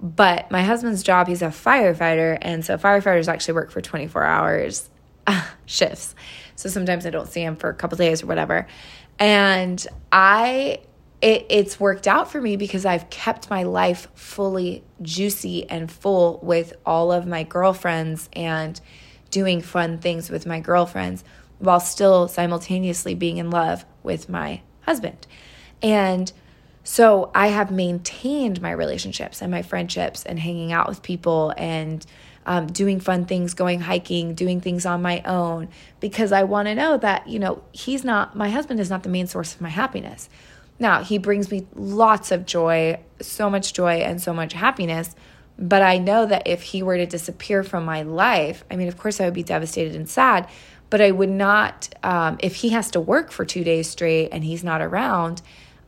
But 0.00 0.50
my 0.50 0.62
husband's 0.62 1.02
job, 1.02 1.28
he's 1.28 1.42
a 1.42 1.48
firefighter. 1.48 2.38
And 2.40 2.64
so 2.64 2.78
firefighters 2.78 3.28
actually 3.28 3.52
work 3.52 3.70
for 3.70 3.82
24 3.82 4.24
hours 4.24 4.88
shifts. 5.66 6.14
So 6.56 6.70
sometimes 6.70 7.04
I 7.04 7.10
don't 7.10 7.28
see 7.28 7.42
him 7.42 7.56
for 7.56 7.68
a 7.68 7.74
couple 7.74 7.98
days 7.98 8.22
or 8.22 8.28
whatever. 8.28 8.66
And 9.18 9.86
I, 10.10 10.80
it, 11.20 11.46
it's 11.48 11.80
worked 11.80 12.06
out 12.06 12.30
for 12.30 12.40
me 12.40 12.56
because 12.56 12.84
I've 12.86 13.10
kept 13.10 13.50
my 13.50 13.64
life 13.64 14.08
fully 14.14 14.84
juicy 15.02 15.68
and 15.68 15.90
full 15.90 16.38
with 16.42 16.74
all 16.86 17.10
of 17.10 17.26
my 17.26 17.42
girlfriends 17.42 18.28
and 18.32 18.80
doing 19.30 19.60
fun 19.60 19.98
things 19.98 20.30
with 20.30 20.46
my 20.46 20.60
girlfriends 20.60 21.24
while 21.58 21.80
still 21.80 22.28
simultaneously 22.28 23.14
being 23.14 23.38
in 23.38 23.50
love 23.50 23.84
with 24.02 24.28
my 24.28 24.62
husband. 24.82 25.26
And 25.82 26.32
so 26.84 27.30
I 27.34 27.48
have 27.48 27.70
maintained 27.70 28.62
my 28.62 28.70
relationships 28.70 29.42
and 29.42 29.50
my 29.50 29.62
friendships 29.62 30.24
and 30.24 30.38
hanging 30.38 30.72
out 30.72 30.88
with 30.88 31.02
people 31.02 31.52
and 31.56 32.06
um, 32.46 32.68
doing 32.68 32.98
fun 32.98 33.26
things, 33.26 33.52
going 33.52 33.80
hiking, 33.80 34.34
doing 34.34 34.60
things 34.62 34.86
on 34.86 35.02
my 35.02 35.20
own, 35.26 35.68
because 36.00 36.32
I 36.32 36.44
want 36.44 36.66
to 36.66 36.74
know 36.74 36.96
that, 36.96 37.28
you 37.28 37.38
know, 37.38 37.62
he's 37.72 38.04
not, 38.04 38.34
my 38.34 38.48
husband 38.48 38.80
is 38.80 38.88
not 38.88 39.02
the 39.02 39.10
main 39.10 39.26
source 39.26 39.54
of 39.54 39.60
my 39.60 39.68
happiness. 39.68 40.30
Now, 40.78 41.02
he 41.02 41.18
brings 41.18 41.50
me 41.50 41.66
lots 41.74 42.30
of 42.30 42.46
joy, 42.46 43.00
so 43.20 43.50
much 43.50 43.72
joy, 43.72 43.96
and 43.96 44.20
so 44.20 44.32
much 44.32 44.52
happiness. 44.52 45.14
But 45.58 45.82
I 45.82 45.98
know 45.98 46.24
that 46.26 46.46
if 46.46 46.62
he 46.62 46.82
were 46.82 46.96
to 46.96 47.06
disappear 47.06 47.64
from 47.64 47.84
my 47.84 48.02
life, 48.02 48.64
I 48.70 48.76
mean, 48.76 48.86
of 48.86 48.96
course, 48.96 49.20
I 49.20 49.24
would 49.24 49.34
be 49.34 49.42
devastated 49.42 49.96
and 49.96 50.08
sad, 50.08 50.48
but 50.88 51.00
I 51.00 51.10
would 51.10 51.30
not, 51.30 51.88
um, 52.02 52.38
if 52.40 52.56
he 52.56 52.70
has 52.70 52.90
to 52.92 53.00
work 53.00 53.32
for 53.32 53.44
two 53.44 53.64
days 53.64 53.88
straight 53.88 54.28
and 54.30 54.44
he's 54.44 54.62
not 54.62 54.80
around, 54.80 55.42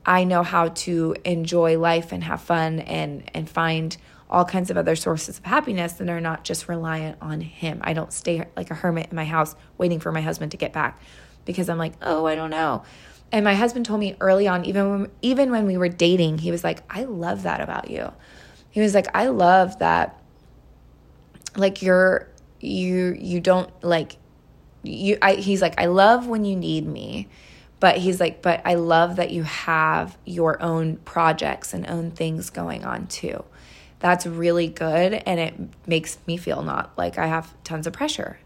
I 0.05 0.25
know 0.25 0.43
how 0.43 0.69
to 0.69 1.15
enjoy 1.25 1.79
life 1.79 2.11
and 2.13 2.25
have 2.25 2.41
fun 2.41 2.81
and 2.81 3.23
and 3.35 3.49
find 3.49 3.97
all 4.29 4.45
kinds 4.45 4.71
of 4.71 4.77
other 4.77 4.97
sources 4.97 5.39
of 5.39 5.45
happiness 5.45 5.95
that 5.95 6.09
are 6.09 6.21
not 6.21 6.45
just 6.45 6.69
reliant 6.69 7.19
on 7.21 7.41
him. 7.41 7.81
I 7.83 7.93
don't 7.93 8.13
stay 8.13 8.45
like 8.57 8.71
a 8.71 8.75
hermit 8.75 9.09
in 9.11 9.17
my 9.17 9.25
house 9.25 9.57
waiting 9.77 10.01
for 10.01 10.13
my 10.13 10.21
husband 10.21 10.53
to 10.53 10.57
get 10.57 10.73
back 10.73 11.01
because 11.45 11.69
I'm 11.69 11.79
like, 11.79 11.95
"Oh, 12.01 12.27
I 12.27 12.35
don't 12.35 12.51
know." 12.51 12.83
And 13.33 13.45
my 13.45 13.55
husband 13.55 13.87
told 13.87 14.01
me 14.01 14.17
early 14.21 14.49
on 14.49 14.65
even 14.65 14.91
when, 14.91 15.11
even 15.23 15.51
when 15.51 15.67
we 15.67 15.77
were 15.77 15.89
dating, 15.89 16.39
he 16.39 16.51
was 16.51 16.65
like, 16.65 16.83
"I 16.91 17.05
love 17.05 17.45
that 17.45 17.61
about 17.61 17.91
you." 17.91 18.13
He 18.71 18.81
was 18.81 18.95
like, 18.95 19.07
"I 19.15 19.29
love 19.29 19.79
that 19.79 20.21
like 21.57 21.83
you're 21.83 22.29
you 22.61 23.17
you 23.19 23.41
don't 23.41 23.71
like 23.83 24.17
you 24.83 25.19
I 25.23 25.35
he's 25.35 25.63
like, 25.63 25.81
"I 25.81 25.87
love 25.87 26.27
when 26.27 26.45
you 26.45 26.57
need 26.57 26.87
me." 26.87 27.29
But 27.81 27.97
he's 27.97 28.21
like, 28.21 28.43
but 28.43 28.61
I 28.67 28.75
love 28.75 29.17
that 29.17 29.31
you 29.31 29.43
have 29.43 30.19
your 30.27 30.63
own 30.63 30.97
projects 30.99 31.73
and 31.73 31.89
own 31.89 32.11
things 32.11 32.51
going 32.51 32.85
on 32.85 33.07
too. 33.07 33.43
That's 34.01 34.27
really 34.27 34.69
good. 34.69 35.15
And 35.15 35.41
it 35.41 35.55
makes 35.87 36.19
me 36.27 36.37
feel 36.37 36.63
not 36.63 36.93
like 36.99 37.17
I 37.17 37.27
have 37.27 37.55
tons 37.65 37.87
of 37.87 37.95
pressure. 37.95 38.39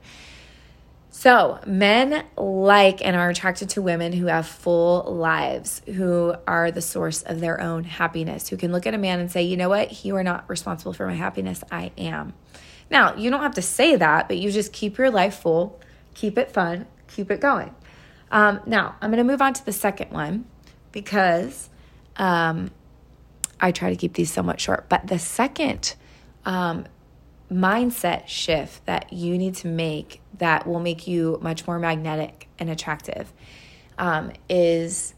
So, 1.16 1.61
men 1.64 2.25
like 2.37 3.02
and 3.02 3.14
are 3.14 3.30
attracted 3.30 3.68
to 3.71 3.83
women 3.83 4.12
who 4.12 4.26
have 4.26 4.49
full 4.49 5.04
lives, 5.14 5.80
who 5.87 6.35
are 6.44 6.73
the 6.73 6.83
source 6.83 7.23
of 7.23 7.38
their 7.38 7.61
own 7.61 7.85
happiness, 7.85 8.49
who 8.49 8.56
can 8.56 8.73
look 8.73 8.85
at 8.85 8.94
a 8.94 8.99
man 8.99 9.21
and 9.21 9.30
say, 9.30 9.44
you 9.44 9.56
know 9.56 9.68
what, 9.68 10.04
you 10.04 10.16
are 10.16 10.25
not 10.25 10.44
responsible 10.50 10.92
for 10.92 11.06
my 11.06 11.14
happiness, 11.14 11.62
I 11.71 11.92
am. 11.97 12.35
Now, 12.90 13.14
you 13.14 13.30
don't 13.30 13.42
have 13.42 13.54
to 13.54 13.62
say 13.62 13.94
that, 13.94 14.26
but 14.26 14.38
you 14.38 14.50
just 14.50 14.73
keep 14.73 14.99
your 14.99 15.09
life 15.09 15.37
full, 15.37 15.80
keep 16.14 16.37
it 16.37 16.50
fun, 16.50 16.85
keep 17.06 17.30
it 17.30 17.40
going. 17.40 17.73
Um, 18.33 18.59
now, 18.66 18.97
I'm 19.00 19.12
going 19.12 19.25
to 19.25 19.33
move 19.33 19.40
on 19.40 19.54
to 19.54 19.64
the 19.64 19.73
second 19.73 20.11
one 20.11 20.47
because 20.90 21.71
um, 22.16 22.73
I 23.61 23.71
try 23.71 23.90
to 23.90 23.97
keep 23.97 24.14
these 24.14 24.33
somewhat 24.33 24.61
short. 24.61 24.88
But 24.88 25.06
the 25.06 25.21
second 25.21 25.94
um, 26.44 26.87
mindset 27.49 28.26
shift 28.26 28.85
that 28.87 29.12
you 29.12 29.38
need 29.38 29.54
to 29.54 29.68
make 29.68 30.21
that 30.38 30.66
will 30.66 30.80
make 30.80 31.06
you 31.06 31.38
much 31.42 31.66
more 31.66 31.78
magnetic 31.78 32.48
and 32.58 32.70
attractive 32.70 33.32
um, 33.98 34.32
is 34.48 35.14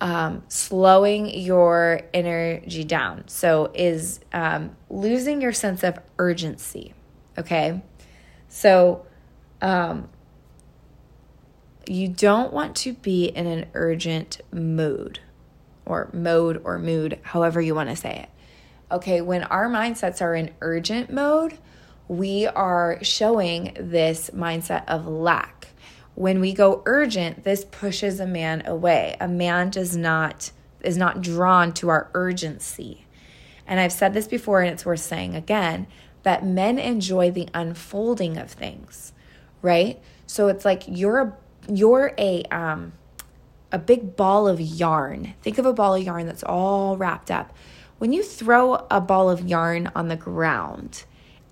um, 0.00 0.42
slowing 0.48 1.28
your 1.28 2.02
energy 2.12 2.84
down. 2.84 3.26
So, 3.28 3.70
is 3.74 4.20
um, 4.32 4.76
losing 4.90 5.40
your 5.40 5.52
sense 5.52 5.82
of 5.82 5.98
urgency. 6.18 6.94
Okay. 7.38 7.82
So, 8.48 9.06
um, 9.62 10.08
you 11.88 12.08
don't 12.08 12.52
want 12.52 12.76
to 12.76 12.92
be 12.92 13.26
in 13.26 13.46
an 13.46 13.66
urgent 13.74 14.40
mood 14.52 15.20
or 15.84 16.10
mode 16.12 16.60
or 16.64 16.78
mood, 16.78 17.18
however 17.22 17.60
you 17.60 17.74
want 17.74 17.88
to 17.90 17.96
say 17.96 18.18
it. 18.18 18.28
Okay, 18.90 19.20
when 19.20 19.44
our 19.44 19.68
mindsets 19.68 20.20
are 20.20 20.34
in 20.34 20.52
urgent 20.60 21.10
mode, 21.10 21.58
we 22.08 22.46
are 22.46 22.98
showing 23.02 23.76
this 23.78 24.30
mindset 24.30 24.84
of 24.86 25.06
lack. 25.06 25.68
When 26.14 26.40
we 26.40 26.52
go 26.52 26.82
urgent, 26.86 27.44
this 27.44 27.64
pushes 27.64 28.20
a 28.20 28.26
man 28.26 28.66
away. 28.66 29.16
A 29.20 29.28
man 29.28 29.70
does 29.70 29.96
not 29.96 30.50
is 30.82 30.96
not 30.96 31.20
drawn 31.20 31.72
to 31.72 31.88
our 31.88 32.10
urgency. 32.14 33.06
And 33.66 33.80
I've 33.80 33.92
said 33.92 34.14
this 34.14 34.28
before 34.28 34.62
and 34.62 34.72
it's 34.72 34.86
worth 34.86 35.00
saying 35.00 35.34
again 35.34 35.88
that 36.22 36.44
men 36.44 36.78
enjoy 36.78 37.30
the 37.30 37.48
unfolding 37.52 38.36
of 38.36 38.50
things, 38.50 39.12
right? 39.62 40.00
So 40.26 40.48
it's 40.48 40.64
like 40.64 40.84
you're 40.86 41.20
a 41.20 41.36
you're 41.68 42.12
a 42.18 42.44
um 42.44 42.92
a 43.72 43.78
big 43.78 44.16
ball 44.16 44.46
of 44.46 44.60
yarn. 44.60 45.34
Think 45.42 45.58
of 45.58 45.66
a 45.66 45.72
ball 45.72 45.94
of 45.96 46.02
yarn 46.02 46.26
that's 46.26 46.44
all 46.44 46.96
wrapped 46.96 47.30
up. 47.30 47.54
When 47.98 48.12
you 48.12 48.22
throw 48.22 48.86
a 48.90 49.00
ball 49.00 49.28
of 49.28 49.46
yarn 49.48 49.90
on 49.94 50.08
the 50.08 50.16
ground, 50.16 51.04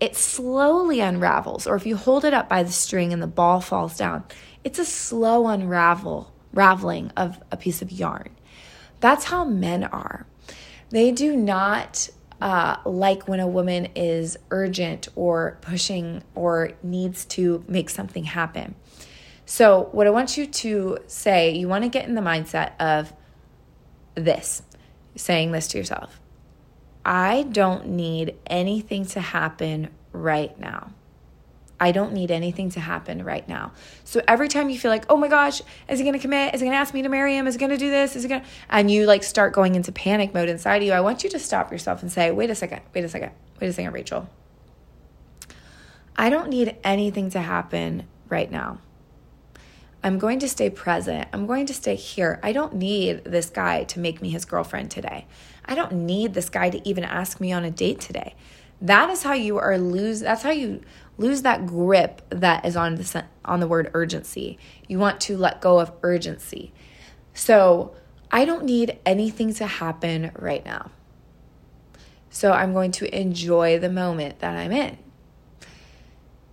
it 0.04 0.14
slowly 0.14 1.00
unravels. 1.00 1.66
Or 1.66 1.76
if 1.76 1.86
you 1.86 1.96
hold 1.96 2.26
it 2.26 2.34
up 2.34 2.46
by 2.46 2.62
the 2.62 2.70
string 2.70 3.14
and 3.14 3.22
the 3.22 3.26
ball 3.26 3.62
falls 3.62 3.96
down, 3.96 4.24
it's 4.62 4.78
a 4.78 4.84
slow 4.84 5.46
unravel, 5.46 6.30
raveling 6.52 7.10
of 7.16 7.42
a 7.50 7.56
piece 7.56 7.80
of 7.80 7.90
yarn. 7.90 8.28
That's 9.00 9.24
how 9.24 9.46
men 9.46 9.82
are. 9.82 10.26
They 10.90 11.10
do 11.10 11.34
not 11.34 12.10
uh, 12.38 12.76
like 12.84 13.26
when 13.26 13.40
a 13.40 13.48
woman 13.48 13.88
is 13.94 14.36
urgent 14.50 15.08
or 15.16 15.56
pushing 15.62 16.22
or 16.34 16.72
needs 16.82 17.24
to 17.24 17.64
make 17.66 17.88
something 17.88 18.24
happen. 18.24 18.74
So, 19.46 19.88
what 19.92 20.06
I 20.06 20.10
want 20.10 20.36
you 20.36 20.46
to 20.46 20.98
say, 21.06 21.52
you 21.52 21.66
want 21.66 21.84
to 21.84 21.88
get 21.88 22.06
in 22.06 22.14
the 22.14 22.20
mindset 22.20 22.72
of 22.78 23.10
this, 24.14 24.62
saying 25.16 25.52
this 25.52 25.66
to 25.68 25.78
yourself 25.78 26.20
I 27.04 27.42
don't 27.42 27.88
need 27.88 28.36
anything 28.46 29.04
to 29.06 29.20
happen 29.20 29.90
right 30.12 30.58
now. 30.58 30.90
I 31.78 31.92
don't 31.92 32.12
need 32.12 32.30
anything 32.30 32.70
to 32.70 32.80
happen 32.80 33.24
right 33.24 33.46
now. 33.48 33.72
So 34.04 34.22
every 34.26 34.48
time 34.48 34.70
you 34.70 34.78
feel 34.78 34.90
like, 34.90 35.04
oh 35.10 35.16
my 35.16 35.28
gosh, 35.28 35.60
is 35.88 35.98
he 35.98 36.04
gonna 36.04 36.18
commit? 36.18 36.54
Is 36.54 36.60
he 36.60 36.66
gonna 36.66 36.78
ask 36.78 36.94
me 36.94 37.02
to 37.02 37.08
marry 37.08 37.36
him? 37.36 37.46
Is 37.46 37.54
he 37.54 37.60
gonna 37.60 37.76
do 37.76 37.90
this? 37.90 38.16
Is 38.16 38.22
he 38.22 38.28
gonna 38.28 38.44
and 38.70 38.90
you 38.90 39.06
like 39.06 39.22
start 39.22 39.52
going 39.52 39.74
into 39.74 39.92
panic 39.92 40.32
mode 40.32 40.48
inside 40.48 40.76
of 40.76 40.82
you, 40.84 40.92
I 40.92 41.00
want 41.00 41.24
you 41.24 41.30
to 41.30 41.38
stop 41.38 41.70
yourself 41.72 42.00
and 42.00 42.10
say, 42.10 42.30
wait 42.30 42.48
a 42.48 42.54
second, 42.54 42.80
wait 42.94 43.04
a 43.04 43.08
second, 43.08 43.32
wait 43.60 43.68
a 43.68 43.72
second, 43.72 43.92
Rachel. 43.92 44.28
I 46.16 46.30
don't 46.30 46.48
need 46.48 46.76
anything 46.84 47.30
to 47.30 47.40
happen 47.40 48.06
right 48.28 48.50
now. 48.50 48.78
I'm 50.04 50.18
going 50.18 50.38
to 50.40 50.48
stay 50.48 50.70
present. 50.70 51.28
I'm 51.32 51.46
going 51.46 51.66
to 51.66 51.74
stay 51.74 51.96
here. 51.96 52.38
I 52.42 52.52
don't 52.52 52.74
need 52.74 53.24
this 53.24 53.48
guy 53.48 53.84
to 53.84 53.98
make 53.98 54.20
me 54.20 54.30
his 54.30 54.44
girlfriend 54.44 54.90
today. 54.90 55.26
I 55.64 55.74
don't 55.74 55.92
need 55.92 56.34
this 56.34 56.48
guy 56.48 56.70
to 56.70 56.88
even 56.88 57.04
ask 57.04 57.40
me 57.40 57.52
on 57.52 57.64
a 57.64 57.70
date 57.70 58.00
today. 58.00 58.34
That 58.80 59.10
is 59.10 59.22
how 59.22 59.32
you 59.32 59.58
are 59.58 59.78
lose 59.78 60.20
that's 60.20 60.42
how 60.42 60.50
you 60.50 60.82
lose 61.16 61.42
that 61.42 61.66
grip 61.66 62.22
that 62.30 62.64
is 62.66 62.76
on 62.76 62.96
the 62.96 63.24
on 63.44 63.60
the 63.60 63.68
word 63.68 63.90
urgency. 63.94 64.58
You 64.88 64.98
want 64.98 65.20
to 65.22 65.36
let 65.36 65.60
go 65.60 65.80
of 65.80 65.92
urgency. 66.02 66.72
So, 67.32 67.94
I 68.30 68.44
don't 68.44 68.64
need 68.64 68.98
anything 69.04 69.52
to 69.54 69.66
happen 69.66 70.30
right 70.38 70.64
now. 70.64 70.90
So, 72.30 72.52
I'm 72.52 72.72
going 72.72 72.92
to 72.92 73.18
enjoy 73.18 73.78
the 73.78 73.90
moment 73.90 74.38
that 74.40 74.56
I'm 74.56 74.70
in. 74.70 74.98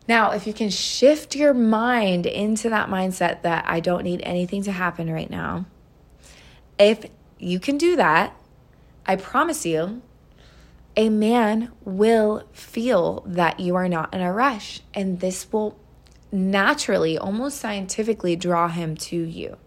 Now, 0.08 0.32
if 0.32 0.48
you 0.48 0.54
can 0.54 0.70
shift 0.70 1.36
your 1.36 1.54
mind 1.54 2.26
into 2.26 2.70
that 2.70 2.90
mindset 2.90 3.44
that 3.44 3.66
I 3.68 3.80
don't 3.80 4.04
need 4.04 4.22
anything 4.24 4.64
to 4.64 4.72
happen 4.72 5.12
right 5.12 5.30
now, 5.30 5.66
if 6.80 7.06
you 7.38 7.60
can 7.60 7.78
do 7.78 7.96
that, 7.96 8.36
I 9.06 9.16
promise 9.16 9.66
you, 9.66 10.02
a 10.96 11.10
man 11.10 11.72
will 11.84 12.44
feel 12.52 13.24
that 13.26 13.60
you 13.60 13.76
are 13.76 13.88
not 13.88 14.14
in 14.14 14.22
a 14.22 14.32
rush, 14.32 14.82
and 14.94 15.20
this 15.20 15.52
will 15.52 15.78
naturally, 16.32 17.18
almost 17.18 17.58
scientifically, 17.58 18.36
draw 18.36 18.68
him 18.68 18.96
to 18.96 19.18
you. 19.18 19.58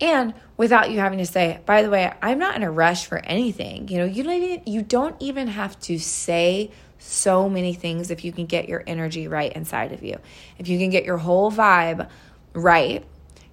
And 0.00 0.34
without 0.56 0.90
you 0.90 0.98
having 1.00 1.18
to 1.18 1.26
say, 1.26 1.60
by 1.64 1.82
the 1.82 1.90
way, 1.90 2.12
I'm 2.20 2.38
not 2.38 2.56
in 2.56 2.62
a 2.62 2.70
rush 2.70 3.06
for 3.06 3.18
anything. 3.18 3.88
You 3.88 3.98
know, 3.98 4.04
you 4.04 4.22
don't, 4.22 4.68
you 4.68 4.82
don't 4.82 5.16
even 5.20 5.48
have 5.48 5.78
to 5.80 5.98
say 5.98 6.70
so 6.98 7.48
many 7.48 7.74
things 7.74 8.10
if 8.10 8.24
you 8.24 8.32
can 8.32 8.46
get 8.46 8.68
your 8.68 8.82
energy 8.86 9.28
right 9.28 9.52
inside 9.52 9.92
of 9.92 10.02
you. 10.02 10.18
If 10.58 10.68
you 10.68 10.78
can 10.78 10.90
get 10.90 11.04
your 11.04 11.18
whole 11.18 11.50
vibe 11.50 12.08
right, 12.52 13.04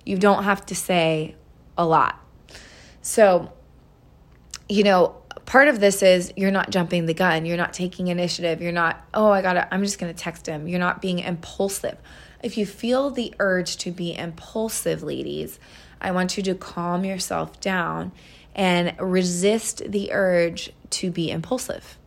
you 0.05 0.17
don't 0.17 0.43
have 0.43 0.65
to 0.67 0.75
say 0.75 1.35
a 1.77 1.85
lot. 1.85 2.19
So, 3.01 3.51
you 4.73 4.83
know, 4.83 5.15
part 5.45 5.67
of 5.67 5.79
this 5.79 6.01
is 6.01 6.33
you're 6.35 6.49
not 6.49 6.71
jumping 6.71 7.05
the 7.05 7.13
gun, 7.13 7.45
you're 7.45 7.57
not 7.57 7.73
taking 7.73 8.07
initiative, 8.07 8.59
you're 8.59 8.71
not, 8.71 9.05
oh, 9.13 9.29
I 9.29 9.43
gotta, 9.43 9.71
I'm 9.71 9.83
just 9.83 9.99
gonna 9.99 10.15
text 10.15 10.47
him. 10.47 10.67
You're 10.67 10.79
not 10.79 10.99
being 10.99 11.19
impulsive. 11.19 11.95
If 12.41 12.57
you 12.57 12.65
feel 12.65 13.11
the 13.11 13.35
urge 13.37 13.77
to 13.77 13.91
be 13.91 14.17
impulsive, 14.17 15.03
ladies, 15.03 15.59
I 16.01 16.09
want 16.09 16.37
you 16.37 16.43
to 16.43 16.55
calm 16.55 17.05
yourself 17.05 17.59
down 17.59 18.13
and 18.55 18.95
resist 18.99 19.83
the 19.85 20.11
urge 20.11 20.71
to 20.89 21.11
be 21.11 21.29
impulsive. 21.29 21.99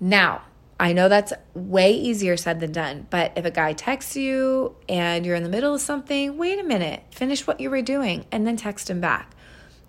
Now, 0.00 0.42
I 0.80 0.92
know 0.92 1.08
that's 1.08 1.32
way 1.54 1.92
easier 1.92 2.36
said 2.36 2.58
than 2.58 2.72
done, 2.72 3.06
but 3.08 3.34
if 3.36 3.44
a 3.44 3.52
guy 3.52 3.74
texts 3.74 4.16
you 4.16 4.74
and 4.88 5.24
you're 5.24 5.36
in 5.36 5.44
the 5.44 5.48
middle 5.48 5.76
of 5.76 5.80
something, 5.80 6.36
wait 6.36 6.58
a 6.58 6.64
minute, 6.64 7.04
finish 7.12 7.46
what 7.46 7.60
you 7.60 7.70
were 7.70 7.82
doing 7.82 8.24
and 8.32 8.44
then 8.48 8.56
text 8.56 8.90
him 8.90 9.00
back. 9.00 9.36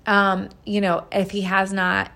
Um, 0.05 0.50
you 0.65 0.81
know, 0.81 1.05
if 1.12 1.31
he 1.31 1.41
has 1.41 1.72
not 1.72 2.12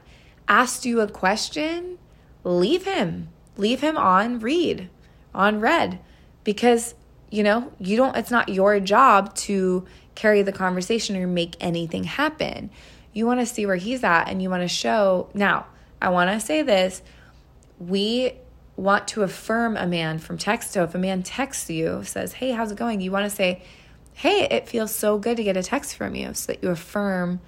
asked 0.48 0.86
you 0.86 1.01
a 1.01 1.08
question, 1.08 1.98
leave 2.44 2.86
him. 2.86 3.30
Leave 3.58 3.82
him 3.82 3.96
on 3.96 4.39
read, 4.39 4.89
on 5.34 5.62
read, 5.62 6.00
because, 6.44 6.94
you 7.30 7.42
know, 7.42 7.72
you 7.80 7.96
don't, 7.96 8.15
it's 8.18 8.32
not 8.32 8.50
your 8.50 8.80
job 8.82 9.34
to 9.36 9.86
carry 10.13 10.42
the 10.42 10.51
conversation 10.51 11.15
or 11.15 11.27
make 11.27 11.56
anything 11.62 12.04
happen. 12.04 12.70
You 13.13 13.25
want 13.25 13.39
to 13.39 13.46
see 13.46 13.65
where 13.65 13.77
he's 13.77 14.04
at 14.04 14.25
and 14.25 14.42
you 14.42 14.50
want 14.50 14.63
to 14.63 14.68
show. 14.68 15.30
Now, 15.34 15.68
I 16.01 16.10
want 16.10 16.30
to 16.32 16.46
say 16.46 16.62
this 16.62 17.01
we 17.80 18.34
want 18.77 19.08
to 19.10 19.24
affirm 19.24 19.77
a 19.77 19.88
man 19.88 20.20
from 20.20 20.38
text. 20.38 20.72
So 20.72 20.84
if 20.84 20.96
a 20.96 20.98
man 20.98 21.24
texts 21.24 21.70
you, 21.70 22.04
says, 22.04 22.34
Hey, 22.34 22.51
how's 22.51 22.72
it 22.72 22.77
going? 22.77 23.01
You 23.01 23.12
want 23.12 23.30
to 23.30 23.36
say, 23.36 23.63
Hey, 24.13 24.48
it 24.50 24.68
feels 24.68 24.94
so 24.94 25.18
good 25.18 25.38
to 25.38 25.44
get 25.44 25.58
a 25.58 25.63
text 25.63 25.96
from 25.96 26.15
you 26.15 26.34
so 26.34 26.54
that 26.54 26.63
you 26.63 26.70
affirm 26.70 27.42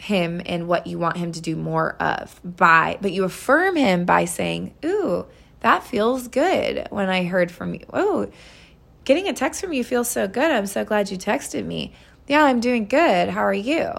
him 0.00 0.40
and 0.46 0.68
what 0.68 0.86
you 0.86 0.98
want 0.98 1.16
him 1.16 1.32
to 1.32 1.40
do 1.40 1.56
more 1.56 1.94
of 2.00 2.40
by 2.44 2.98
but 3.00 3.12
you 3.12 3.24
affirm 3.24 3.76
him 3.76 4.04
by 4.04 4.24
saying 4.24 4.74
ooh 4.84 5.26
that 5.60 5.82
feels 5.82 6.28
good 6.28 6.86
when 6.90 7.08
i 7.08 7.24
heard 7.24 7.50
from 7.50 7.74
you 7.74 7.84
oh 7.92 8.30
getting 9.04 9.28
a 9.28 9.32
text 9.32 9.60
from 9.60 9.72
you 9.72 9.82
feels 9.82 10.08
so 10.08 10.28
good 10.28 10.50
i'm 10.50 10.66
so 10.66 10.84
glad 10.84 11.10
you 11.10 11.16
texted 11.16 11.64
me 11.64 11.92
yeah 12.26 12.44
i'm 12.44 12.60
doing 12.60 12.86
good 12.86 13.28
how 13.28 13.40
are 13.40 13.52
you 13.52 13.92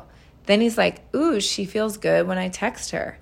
then 0.45 0.61
he's 0.61 0.77
like 0.77 1.01
ooh 1.15 1.39
she 1.39 1.65
feels 1.65 1.97
good 1.97 2.25
when 2.27 2.37
i 2.37 2.47
text 2.47 2.91
her 2.91 3.19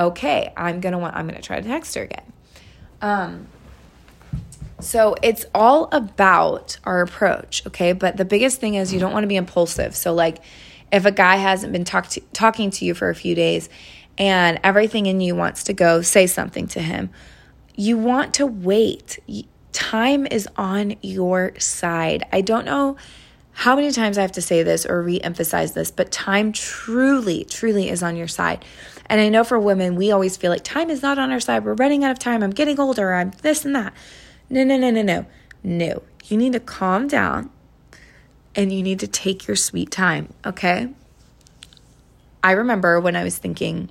okay, 0.00 0.52
I'm 0.56 0.80
gonna 0.80 0.98
want 0.98 1.14
I'm 1.14 1.26
gonna 1.26 1.42
try 1.42 1.60
to 1.60 1.66
text 1.66 1.94
her 1.94 2.02
again. 2.02 2.32
Um 3.00 3.46
so 4.80 5.14
it's 5.22 5.44
all 5.54 5.90
about 5.92 6.78
our 6.84 7.02
approach, 7.02 7.66
okay? 7.66 7.92
But 7.92 8.16
the 8.16 8.24
biggest 8.24 8.60
thing 8.60 8.74
is 8.74 8.94
you 8.94 9.00
don't 9.00 9.12
want 9.12 9.24
to 9.24 9.28
be 9.28 9.36
impulsive. 9.36 9.94
So 9.94 10.14
like 10.14 10.38
if 10.92 11.04
a 11.04 11.12
guy 11.12 11.36
hasn't 11.36 11.72
been 11.72 11.84
talk 11.84 12.08
to, 12.08 12.20
talking 12.32 12.70
to 12.72 12.84
you 12.84 12.94
for 12.94 13.10
a 13.10 13.14
few 13.14 13.34
days 13.34 13.68
and 14.18 14.60
everything 14.62 15.06
in 15.06 15.20
you 15.20 15.34
wants 15.34 15.64
to 15.64 15.72
go 15.72 16.02
say 16.02 16.26
something 16.26 16.66
to 16.68 16.80
him, 16.80 17.10
you 17.74 17.96
want 17.96 18.34
to 18.34 18.46
wait. 18.46 19.18
Time 19.72 20.26
is 20.26 20.48
on 20.56 20.96
your 21.00 21.52
side. 21.58 22.26
I 22.32 22.40
don't 22.40 22.64
know 22.64 22.96
how 23.52 23.76
many 23.76 23.92
times 23.92 24.18
I 24.18 24.22
have 24.22 24.32
to 24.32 24.42
say 24.42 24.62
this 24.62 24.86
or 24.86 25.02
re 25.02 25.20
emphasize 25.20 25.74
this, 25.74 25.90
but 25.90 26.10
time 26.10 26.52
truly, 26.52 27.44
truly 27.44 27.88
is 27.88 28.02
on 28.02 28.16
your 28.16 28.28
side. 28.28 28.64
And 29.06 29.20
I 29.20 29.28
know 29.28 29.44
for 29.44 29.58
women, 29.58 29.96
we 29.96 30.12
always 30.12 30.36
feel 30.36 30.50
like 30.50 30.64
time 30.64 30.88
is 30.88 31.02
not 31.02 31.18
on 31.18 31.30
our 31.30 31.40
side. 31.40 31.64
We're 31.64 31.74
running 31.74 32.04
out 32.04 32.10
of 32.10 32.18
time. 32.18 32.42
I'm 32.42 32.50
getting 32.50 32.78
older. 32.78 33.12
I'm 33.12 33.32
this 33.42 33.64
and 33.64 33.74
that. 33.74 33.92
No, 34.48 34.64
no, 34.64 34.76
no, 34.76 34.90
no, 34.90 35.02
no. 35.02 35.26
No. 35.62 36.02
You 36.26 36.36
need 36.36 36.52
to 36.52 36.60
calm 36.60 37.08
down 37.08 37.50
and 38.54 38.72
you 38.72 38.82
need 38.82 39.00
to 39.00 39.08
take 39.08 39.46
your 39.46 39.56
sweet 39.56 39.90
time, 39.90 40.32
okay? 40.44 40.88
I 42.42 42.52
remember 42.52 43.00
when 43.00 43.16
I 43.16 43.24
was 43.24 43.38
thinking 43.38 43.90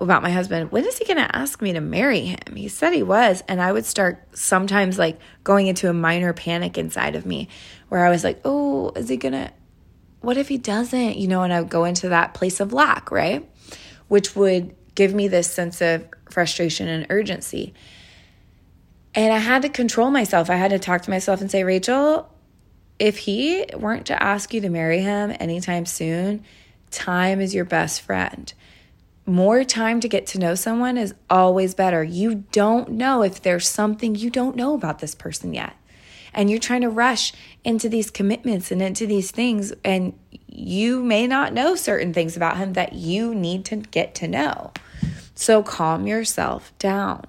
about 0.00 0.22
my 0.22 0.30
husband, 0.30 0.72
when 0.72 0.84
is 0.84 0.98
he 0.98 1.04
going 1.04 1.18
to 1.18 1.36
ask 1.36 1.62
me 1.62 1.72
to 1.72 1.80
marry 1.80 2.20
him? 2.20 2.56
He 2.56 2.68
said 2.68 2.92
he 2.92 3.02
was. 3.02 3.42
And 3.46 3.60
I 3.60 3.72
would 3.72 3.84
start 3.84 4.26
sometimes 4.36 4.98
like 4.98 5.20
going 5.44 5.66
into 5.66 5.88
a 5.88 5.92
minor 5.92 6.32
panic 6.32 6.76
inside 6.78 7.14
of 7.14 7.26
me 7.26 7.48
where 7.88 8.04
I 8.04 8.10
was 8.10 8.24
like, 8.24 8.40
oh, 8.44 8.90
is 8.96 9.08
he 9.08 9.16
going 9.16 9.32
to, 9.32 9.52
what 10.20 10.36
if 10.36 10.48
he 10.48 10.58
doesn't? 10.58 11.16
You 11.16 11.28
know, 11.28 11.42
and 11.42 11.52
I 11.52 11.60
would 11.60 11.70
go 11.70 11.84
into 11.84 12.08
that 12.08 12.34
place 12.34 12.58
of 12.60 12.72
lack, 12.72 13.10
right? 13.10 13.48
which 14.08 14.36
would 14.36 14.74
give 14.94 15.14
me 15.14 15.28
this 15.28 15.50
sense 15.50 15.80
of 15.80 16.06
frustration 16.30 16.88
and 16.88 17.06
urgency. 17.10 17.74
And 19.14 19.32
I 19.32 19.38
had 19.38 19.62
to 19.62 19.68
control 19.68 20.10
myself. 20.10 20.50
I 20.50 20.56
had 20.56 20.70
to 20.70 20.78
talk 20.78 21.02
to 21.02 21.10
myself 21.10 21.40
and 21.40 21.50
say, 21.50 21.64
Rachel, 21.64 22.28
if 22.98 23.18
he 23.18 23.66
weren't 23.76 24.06
to 24.06 24.22
ask 24.22 24.54
you 24.54 24.60
to 24.60 24.68
marry 24.68 25.00
him 25.00 25.34
anytime 25.40 25.86
soon, 25.86 26.44
time 26.90 27.40
is 27.40 27.54
your 27.54 27.64
best 27.64 28.00
friend. 28.00 28.52
More 29.26 29.64
time 29.64 30.00
to 30.00 30.08
get 30.08 30.26
to 30.28 30.38
know 30.38 30.54
someone 30.54 30.98
is 30.98 31.14
always 31.30 31.74
better. 31.74 32.04
You 32.04 32.44
don't 32.52 32.90
know 32.90 33.22
if 33.22 33.40
there's 33.42 33.66
something 33.66 34.14
you 34.14 34.30
don't 34.30 34.56
know 34.56 34.74
about 34.74 34.98
this 34.98 35.14
person 35.14 35.54
yet. 35.54 35.74
And 36.34 36.50
you're 36.50 36.58
trying 36.58 36.82
to 36.82 36.90
rush 36.90 37.32
into 37.62 37.88
these 37.88 38.10
commitments 38.10 38.70
and 38.70 38.82
into 38.82 39.06
these 39.06 39.30
things, 39.30 39.72
and 39.84 40.18
you 40.48 41.02
may 41.02 41.26
not 41.26 41.52
know 41.52 41.74
certain 41.74 42.12
things 42.12 42.36
about 42.36 42.56
him 42.56 42.74
that 42.74 42.92
you 42.92 43.34
need 43.34 43.64
to 43.66 43.76
get 43.76 44.14
to 44.16 44.28
know. 44.28 44.72
So 45.34 45.62
calm 45.62 46.06
yourself 46.06 46.72
down. 46.78 47.24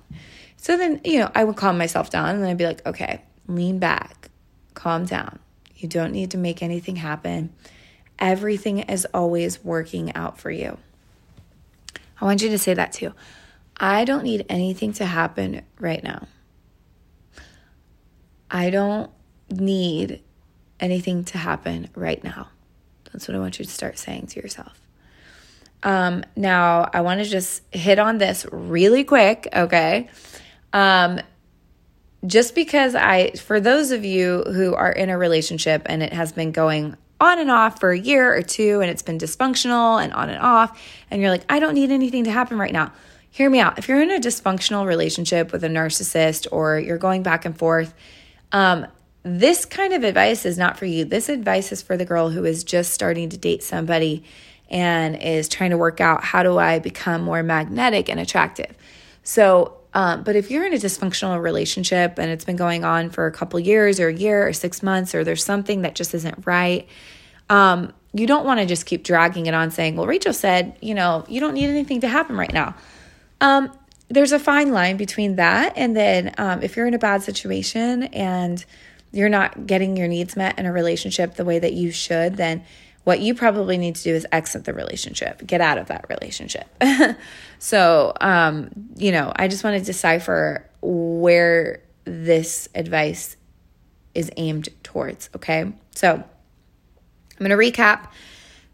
So 0.58 0.78
then, 0.78 1.02
you 1.04 1.20
know, 1.20 1.32
I 1.36 1.44
would 1.44 1.56
calm 1.56 1.78
myself 1.78 2.10
down 2.10 2.30
and 2.30 2.42
then 2.42 2.50
I'd 2.50 2.58
be 2.58 2.66
like, 2.66 2.86
okay, 2.86 3.22
lean 3.48 3.80
back, 3.80 4.30
calm 4.74 5.06
down. 5.06 5.40
You 5.86 5.90
don't 5.90 6.14
need 6.14 6.32
to 6.32 6.38
make 6.40 6.64
anything 6.64 6.96
happen. 6.96 7.54
Everything 8.18 8.80
is 8.80 9.06
always 9.14 9.64
working 9.64 10.16
out 10.16 10.40
for 10.40 10.50
you. 10.50 10.80
I 12.20 12.26
want 12.26 12.42
you 12.42 12.50
to 12.50 12.58
say 12.58 12.74
that 12.74 12.92
too. 12.92 13.14
I 13.78 14.04
don't 14.04 14.24
need 14.24 14.48
anything 14.50 14.94
to 14.94 15.06
happen 15.06 15.62
right 15.80 16.04
now. 16.04 16.28
I 18.50 18.72
don't 18.72 19.12
need 19.52 20.24
anything 20.80 21.24
to 21.26 21.38
happen 21.38 21.90
right 21.94 22.24
now. 22.24 22.48
That's 23.14 23.28
what 23.28 23.36
I 23.36 23.40
want 23.40 23.60
you 23.60 23.66
to 23.66 23.72
start 23.72 24.00
saying 24.00 24.26
to 24.28 24.42
yourself. 24.42 24.82
Um, 25.84 26.24
now, 26.36 26.90
I 26.92 27.02
want 27.02 27.22
to 27.22 27.30
just 27.30 27.62
hit 27.72 28.00
on 28.00 28.18
this 28.18 28.48
really 28.52 29.04
quick, 29.04 29.48
okay? 29.56 30.10
Um, 30.74 31.20
just 32.26 32.56
because 32.56 32.96
I, 32.96 33.32
for 33.32 33.60
those 33.60 33.92
of 33.92 34.06
you 34.06 34.44
who 34.44 34.74
are 34.74 34.92
in 34.92 35.10
a 35.10 35.18
relationship 35.18 35.84
and 35.86 36.02
it 36.02 36.14
has 36.14 36.32
been 36.32 36.52
going 36.52 36.96
on 37.20 37.40
and 37.40 37.50
off 37.50 37.80
for 37.80 37.92
a 37.92 37.98
year 37.98 38.36
or 38.36 38.42
two 38.42 38.82
and 38.82 38.90
it's 38.90 39.02
been 39.02 39.18
dysfunctional 39.18 40.04
and 40.04 40.14
on 40.14 40.30
and 40.30 40.42
off, 40.42 40.82
and 41.12 41.22
you're 41.22 41.32
like, 41.32 41.46
I 41.50 41.60
don't 41.60 41.74
need 41.74 41.92
anything 41.92 42.26
to 42.26 42.32
happen 42.32 42.58
right 42.58 42.74
now. 42.74 42.92
Hear 43.32 43.50
me 43.50 43.60
out. 43.60 43.78
If 43.78 43.90
you're 43.90 44.02
in 44.02 44.12
a 44.12 44.20
dysfunctional 44.20 44.86
relationship 44.86 45.52
with 45.52 45.64
a 45.64 45.68
narcissist 45.68 46.48
or 46.52 46.80
you're 46.80 46.98
going 46.98 47.22
back 47.22 47.46
and 47.46 47.58
forth, 47.58 47.94
um, 48.52 48.88
this 49.24 49.66
kind 49.66 49.94
of 49.94 50.04
advice 50.04 50.46
is 50.46 50.58
not 50.58 50.78
for 50.78 50.86
you. 50.86 51.04
This 51.04 51.30
advice 51.30 51.72
is 51.72 51.82
for 51.82 51.98
the 51.98 52.06
girl 52.06 52.30
who 52.30 52.46
is 52.46 52.64
just 52.64 52.94
starting 52.94 53.30
to 53.30 53.38
date 53.38 53.64
somebody 53.64 54.24
and 54.70 55.16
is 55.22 55.50
trying 55.50 55.72
to 55.72 55.78
work 55.78 56.00
out 56.00 56.24
how 56.24 56.44
do 56.44 56.58
I 56.58 56.80
become 56.80 57.22
more 57.22 57.44
magnetic 57.44 58.10
and 58.10 58.20
attractive. 58.20 58.74
So, 59.24 59.78
um, 59.96 60.24
but 60.24 60.36
if 60.36 60.52
you're 60.52 60.66
in 60.66 60.74
a 60.74 60.78
dysfunctional 60.78 61.42
relationship 61.42 62.20
and 62.20 62.30
it's 62.30 62.44
been 62.44 62.58
going 62.58 62.84
on 62.84 63.10
for 63.10 63.28
a 63.28 63.32
couple 63.32 63.58
years 63.62 63.98
or 63.98 64.10
a 64.10 64.14
year 64.14 64.46
or 64.46 64.52
six 64.52 64.84
months, 64.84 65.16
or 65.16 65.24
there's 65.24 65.44
something 65.44 65.84
that 65.84 65.96
just 65.96 66.14
isn't 66.14 66.46
right, 66.46 66.86
um, 67.50 67.94
you 68.14 68.28
don't 68.28 68.46
want 68.46 68.60
to 68.60 68.66
just 68.66 68.86
keep 68.86 69.06
dragging 69.06 69.46
it 69.46 69.54
on 69.54 69.72
saying, 69.72 69.96
well, 69.96 70.06
Rachel 70.06 70.34
said, 70.34 70.78
you 70.82 70.94
know, 70.94 71.24
you 71.30 71.40
don't 71.40 71.54
need 71.54 71.70
anything 71.70 72.02
to 72.02 72.10
happen 72.10 72.36
right 72.36 72.52
now. 72.52 72.76
Um, 73.40 73.72
there's 74.10 74.34
a 74.34 74.40
fine 74.40 74.72
line 74.72 74.98
between 74.98 75.38
that 75.38 75.74
and 75.78 75.96
then 75.96 76.36
um, 76.38 76.62
if 76.62 76.76
you're 76.76 76.88
in 76.88 76.94
a 76.94 77.00
bad 77.00 77.24
situation 77.24 78.04
and 78.04 78.64
you're 79.14 79.30
not 79.30 79.66
getting 79.66 79.96
your 79.96 80.10
needs 80.10 80.36
met 80.36 80.60
in 80.60 80.66
a 80.66 80.74
relationship 80.74 81.36
the 81.36 81.46
way 81.46 81.58
that 81.58 81.72
you 81.72 81.92
should, 81.92 82.36
then 82.36 82.66
what 83.06 83.22
you 83.22 83.34
probably 83.34 83.78
need 83.78 83.96
to 83.96 84.04
do 84.04 84.14
is 84.14 84.28
exit 84.32 84.66
the 84.66 84.74
relationship, 84.74 85.46
get 85.46 85.62
out 85.62 85.78
of 85.78 85.88
that 85.88 86.06
relationship. 86.10 86.68
so, 87.60 88.14
um, 88.20 88.70
you 88.98 89.12
know, 89.12 89.32
I 89.36 89.48
just 89.48 89.64
want 89.64 89.80
to 89.80 89.86
decipher 89.86 90.68
where 90.82 91.82
this 92.04 92.68
advice 92.76 93.38
is 94.14 94.32
aimed 94.38 94.70
towards. 94.84 95.30
Okay. 95.36 95.72
So, 95.96 96.14
I'm 96.14 97.46
going 97.46 97.50
to 97.50 97.58
recap 97.58 98.08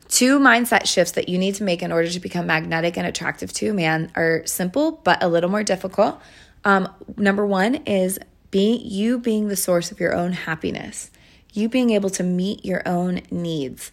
two 0.07 0.39
mindset 0.39 0.85
shifts 0.85 1.13
that 1.13 1.27
you 1.29 1.37
need 1.37 1.55
to 1.55 1.63
make 1.63 1.81
in 1.81 1.91
order 1.91 2.09
to 2.09 2.19
become 2.19 2.47
magnetic 2.47 2.97
and 2.97 3.07
attractive 3.07 3.51
to 3.53 3.69
a 3.69 3.73
man 3.73 4.11
are 4.15 4.45
simple 4.45 4.91
but 5.03 5.21
a 5.23 5.27
little 5.27 5.49
more 5.49 5.63
difficult. 5.63 6.21
Um, 6.63 6.87
number 7.17 7.45
one 7.45 7.75
is 7.85 8.19
being 8.51 8.81
you 8.83 9.17
being 9.17 9.47
the 9.47 9.55
source 9.55 9.91
of 9.91 9.99
your 9.99 10.13
own 10.13 10.33
happiness, 10.33 11.09
you 11.53 11.69
being 11.69 11.89
able 11.89 12.09
to 12.11 12.23
meet 12.23 12.63
your 12.63 12.87
own 12.87 13.21
needs. 13.31 13.91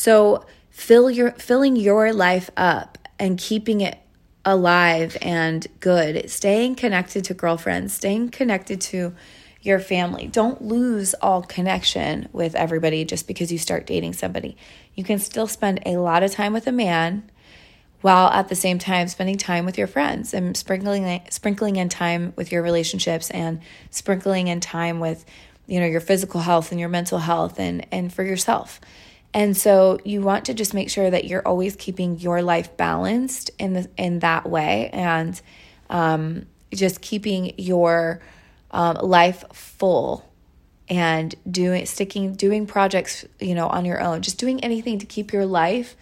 So 0.00 0.46
fill 0.70 1.10
your 1.10 1.32
filling 1.32 1.76
your 1.76 2.14
life 2.14 2.48
up 2.56 2.96
and 3.18 3.36
keeping 3.36 3.82
it 3.82 3.98
alive 4.46 5.14
and 5.20 5.66
good, 5.80 6.30
staying 6.30 6.76
connected 6.76 7.22
to 7.24 7.34
girlfriends, 7.34 7.92
staying 7.92 8.30
connected 8.30 8.80
to 8.80 9.14
your 9.60 9.78
family. 9.78 10.26
Don't 10.26 10.62
lose 10.62 11.12
all 11.20 11.42
connection 11.42 12.30
with 12.32 12.54
everybody 12.54 13.04
just 13.04 13.28
because 13.28 13.52
you 13.52 13.58
start 13.58 13.86
dating 13.86 14.14
somebody. 14.14 14.56
You 14.94 15.04
can 15.04 15.18
still 15.18 15.46
spend 15.46 15.82
a 15.84 15.98
lot 15.98 16.22
of 16.22 16.32
time 16.32 16.54
with 16.54 16.66
a 16.66 16.72
man 16.72 17.30
while 18.00 18.30
at 18.30 18.48
the 18.48 18.56
same 18.56 18.78
time 18.78 19.06
spending 19.06 19.36
time 19.36 19.66
with 19.66 19.76
your 19.76 19.86
friends 19.86 20.32
and 20.32 20.56
sprinkling 20.56 21.20
sprinkling 21.28 21.76
in 21.76 21.90
time 21.90 22.32
with 22.36 22.50
your 22.50 22.62
relationships 22.62 23.28
and 23.32 23.60
sprinkling 23.90 24.48
in 24.48 24.60
time 24.60 24.98
with 24.98 25.26
you 25.66 25.78
know 25.78 25.84
your 25.84 26.00
physical 26.00 26.40
health 26.40 26.70
and 26.70 26.80
your 26.80 26.88
mental 26.88 27.18
health 27.18 27.60
and 27.60 27.86
and 27.92 28.10
for 28.10 28.22
yourself. 28.22 28.80
And 29.32 29.56
so 29.56 29.98
you 30.04 30.22
want 30.22 30.46
to 30.46 30.54
just 30.54 30.74
make 30.74 30.90
sure 30.90 31.08
that 31.08 31.24
you're 31.24 31.46
always 31.46 31.76
keeping 31.76 32.18
your 32.18 32.42
life 32.42 32.76
balanced 32.76 33.50
in 33.58 33.74
the 33.74 33.90
in 33.96 34.20
that 34.20 34.48
way 34.48 34.90
and 34.92 35.40
um, 35.88 36.46
just 36.72 37.00
keeping 37.00 37.54
your 37.58 38.20
um, 38.72 38.96
life 38.96 39.44
full 39.52 40.28
and 40.88 41.34
doing 41.48 41.86
sticking 41.86 42.34
doing 42.34 42.66
projects 42.66 43.24
you 43.38 43.54
know 43.54 43.68
on 43.68 43.84
your 43.84 44.00
own. 44.00 44.22
Just 44.22 44.38
doing 44.38 44.62
anything 44.64 44.98
to 44.98 45.06
keep 45.06 45.32
your 45.32 45.46
life 45.46 45.96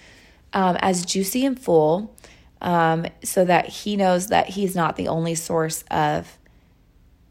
um, 0.55 0.77
as 0.81 1.05
juicy 1.05 1.45
and 1.45 1.61
full 1.61 2.15
um, 2.63 3.07
so 3.23 3.45
that 3.45 3.67
he 3.67 3.97
knows 3.97 4.29
that 4.29 4.49
he's 4.49 4.75
not 4.75 4.97
the 4.97 5.09
only 5.09 5.35
source 5.35 5.85
of 5.91 6.39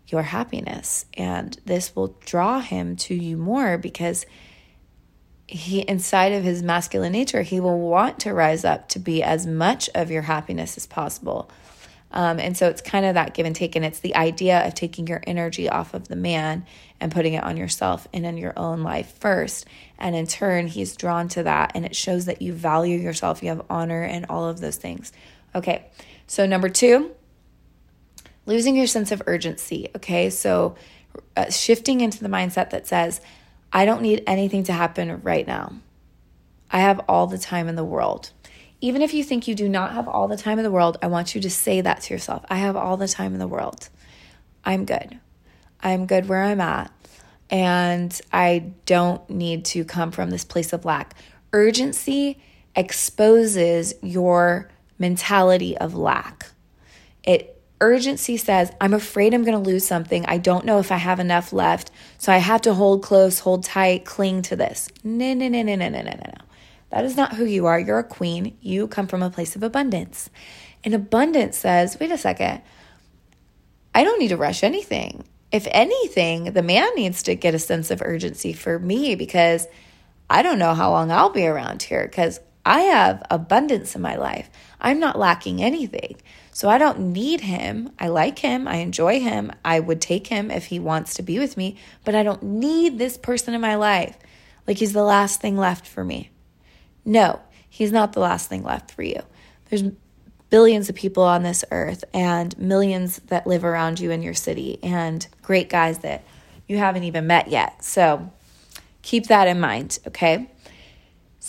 your 0.07 0.21
happiness. 0.21 1.05
And 1.15 1.57
this 1.65 1.95
will 1.95 2.15
draw 2.25 2.59
him 2.59 2.95
to 2.97 3.15
you 3.15 3.35
more 3.37 3.77
because 3.77 4.25
he 5.47 5.81
inside 5.81 6.33
of 6.33 6.43
his 6.43 6.61
masculine 6.61 7.13
nature 7.13 7.41
he 7.41 7.59
will 7.59 7.79
want 7.79 8.19
to 8.19 8.33
rise 8.33 8.65
up 8.65 8.89
to 8.89 8.99
be 8.99 9.23
as 9.23 9.47
much 9.47 9.89
of 9.95 10.11
your 10.11 10.23
happiness 10.23 10.75
as 10.75 10.85
possible 10.85 11.49
um, 12.11 12.39
and 12.39 12.55
so 12.55 12.69
it's 12.69 12.81
kind 12.81 13.05
of 13.05 13.15
that 13.15 13.33
give 13.33 13.45
and 13.45 13.55
take. 13.55 13.75
And 13.75 13.83
it's 13.83 13.99
the 13.99 14.15
idea 14.15 14.65
of 14.65 14.73
taking 14.73 15.07
your 15.07 15.21
energy 15.27 15.69
off 15.69 15.93
of 15.93 16.07
the 16.07 16.15
man 16.15 16.65
and 16.99 17.11
putting 17.11 17.33
it 17.33 17.43
on 17.43 17.57
yourself 17.57 18.07
and 18.13 18.25
in 18.25 18.37
your 18.37 18.57
own 18.57 18.81
life 18.81 19.17
first. 19.19 19.65
And 19.97 20.15
in 20.15 20.25
turn, 20.25 20.67
he's 20.67 20.95
drawn 20.95 21.27
to 21.29 21.43
that. 21.43 21.71
And 21.75 21.85
it 21.85 21.95
shows 21.95 22.25
that 22.25 22.41
you 22.41 22.53
value 22.53 22.97
yourself, 22.97 23.43
you 23.43 23.49
have 23.49 23.61
honor, 23.69 24.03
and 24.03 24.25
all 24.29 24.47
of 24.47 24.59
those 24.59 24.77
things. 24.77 25.11
Okay. 25.53 25.85
So, 26.27 26.45
number 26.45 26.69
two, 26.69 27.11
losing 28.45 28.75
your 28.75 28.87
sense 28.87 29.11
of 29.11 29.21
urgency. 29.27 29.89
Okay. 29.95 30.29
So, 30.29 30.75
uh, 31.35 31.49
shifting 31.49 32.01
into 32.01 32.19
the 32.19 32.29
mindset 32.29 32.69
that 32.69 32.87
says, 32.87 33.21
I 33.71 33.85
don't 33.85 34.01
need 34.01 34.23
anything 34.25 34.63
to 34.65 34.73
happen 34.73 35.21
right 35.21 35.45
now. 35.45 35.73
I 36.71 36.79
have 36.79 37.01
all 37.07 37.27
the 37.27 37.37
time 37.37 37.67
in 37.67 37.75
the 37.75 37.83
world. 37.83 38.31
Even 38.79 39.01
if 39.01 39.13
you 39.13 39.23
think 39.23 39.47
you 39.47 39.55
do 39.55 39.67
not 39.67 39.93
have 39.93 40.07
all 40.07 40.27
the 40.27 40.37
time 40.37 40.59
in 40.59 40.63
the 40.63 40.71
world, 40.71 40.97
I 41.01 41.07
want 41.07 41.33
you 41.33 41.41
to 41.41 41.49
say 41.49 41.81
that 41.81 42.01
to 42.01 42.13
yourself. 42.13 42.45
I 42.49 42.57
have 42.57 42.75
all 42.75 42.97
the 42.97 43.07
time 43.07 43.33
in 43.33 43.39
the 43.39 43.47
world. 43.47 43.89
I'm 44.63 44.85
good. 44.85 45.19
I'm 45.81 46.05
good 46.05 46.27
where 46.27 46.43
I'm 46.43 46.61
at. 46.61 46.91
And 47.49 48.19
I 48.31 48.71
don't 48.85 49.27
need 49.29 49.65
to 49.65 49.85
come 49.85 50.11
from 50.11 50.29
this 50.29 50.43
place 50.43 50.73
of 50.73 50.85
lack. 50.85 51.15
Urgency 51.53 52.39
exposes 52.75 53.93
your 54.03 54.69
mentality 54.99 55.77
of 55.77 55.95
lack. 55.95 56.47
It 57.23 57.56
urgency 57.79 58.37
says, 58.37 58.71
I'm 58.81 58.93
afraid 58.93 59.33
I'm 59.33 59.43
going 59.43 59.61
to 59.61 59.69
lose 59.69 59.85
something. 59.85 60.25
I 60.25 60.37
don't 60.37 60.65
know 60.65 60.79
if 60.79 60.91
I 60.91 60.97
have 60.97 61.19
enough 61.19 61.53
left. 61.53 61.91
So 62.17 62.31
I 62.31 62.37
have 62.37 62.61
to 62.61 62.73
hold 62.73 63.03
close, 63.03 63.39
hold 63.39 63.63
tight, 63.63 64.05
cling 64.05 64.41
to 64.43 64.55
this. 64.55 64.89
No, 65.03 65.33
no, 65.33 65.47
no, 65.47 65.61
no, 65.61 65.75
no, 65.75 65.89
no, 65.89 66.01
no, 66.01 66.11
no. 66.11 66.45
That 66.89 67.05
is 67.05 67.17
not 67.17 67.33
who 67.33 67.45
you 67.45 67.65
are. 67.65 67.79
You're 67.79 67.99
a 67.99 68.03
queen. 68.03 68.57
You 68.61 68.87
come 68.87 69.07
from 69.07 69.21
a 69.21 69.29
place 69.29 69.55
of 69.55 69.63
abundance. 69.63 70.29
And 70.83 70.93
abundance 70.93 71.57
says, 71.57 71.97
wait 71.99 72.11
a 72.11 72.17
second, 72.17 72.61
I 73.93 74.03
don't 74.03 74.19
need 74.19 74.29
to 74.29 74.37
rush 74.37 74.63
anything. 74.63 75.25
If 75.51 75.67
anything, 75.71 76.53
the 76.53 76.61
man 76.61 76.89
needs 76.95 77.23
to 77.23 77.35
get 77.35 77.55
a 77.55 77.59
sense 77.59 77.91
of 77.91 78.01
urgency 78.01 78.53
for 78.53 78.79
me 78.79 79.15
because 79.15 79.67
I 80.29 80.43
don't 80.43 80.59
know 80.59 80.73
how 80.73 80.91
long 80.91 81.11
I'll 81.11 81.29
be 81.29 81.47
around 81.47 81.83
here 81.83 82.05
because 82.05 82.39
I 82.67 82.81
have 82.81 83.25
abundance 83.31 83.95
in 83.95 84.01
my 84.01 84.17
life. 84.17 84.49
I'm 84.81 84.99
not 84.99 85.17
lacking 85.17 85.63
anything. 85.63 86.17
So 86.51 86.67
I 86.67 86.77
don't 86.77 87.13
need 87.13 87.39
him. 87.39 87.91
I 87.97 88.09
like 88.09 88.39
him. 88.39 88.67
I 88.67 88.77
enjoy 88.77 89.21
him. 89.21 89.53
I 89.63 89.79
would 89.79 90.01
take 90.01 90.27
him 90.27 90.51
if 90.51 90.65
he 90.65 90.77
wants 90.77 91.13
to 91.13 91.23
be 91.23 91.39
with 91.39 91.55
me, 91.55 91.77
but 92.03 92.13
I 92.13 92.23
don't 92.23 92.43
need 92.43 92.97
this 92.97 93.17
person 93.17 93.53
in 93.53 93.61
my 93.61 93.75
life. 93.75 94.17
Like 94.67 94.79
he's 94.79 94.91
the 94.91 95.03
last 95.03 95.39
thing 95.39 95.55
left 95.55 95.87
for 95.87 96.03
me. 96.03 96.29
No, 97.05 97.39
he's 97.69 97.93
not 97.93 98.11
the 98.11 98.19
last 98.19 98.49
thing 98.49 98.63
left 98.63 98.91
for 98.91 99.01
you. 99.01 99.21
There's 99.69 99.83
billions 100.49 100.89
of 100.89 100.95
people 100.95 101.23
on 101.23 101.43
this 101.43 101.63
earth 101.71 102.03
and 102.13 102.57
millions 102.57 103.19
that 103.27 103.47
live 103.47 103.63
around 103.63 104.01
you 104.01 104.11
in 104.11 104.21
your 104.21 104.33
city 104.33 104.77
and 104.83 105.25
great 105.41 105.69
guys 105.69 105.99
that 105.99 106.25
you 106.67 106.77
haven't 106.77 107.05
even 107.05 107.27
met 107.27 107.47
yet. 107.47 107.81
So 107.81 108.29
keep 109.03 109.27
that 109.27 109.47
in 109.47 109.61
mind, 109.61 109.99
okay? 110.07 110.51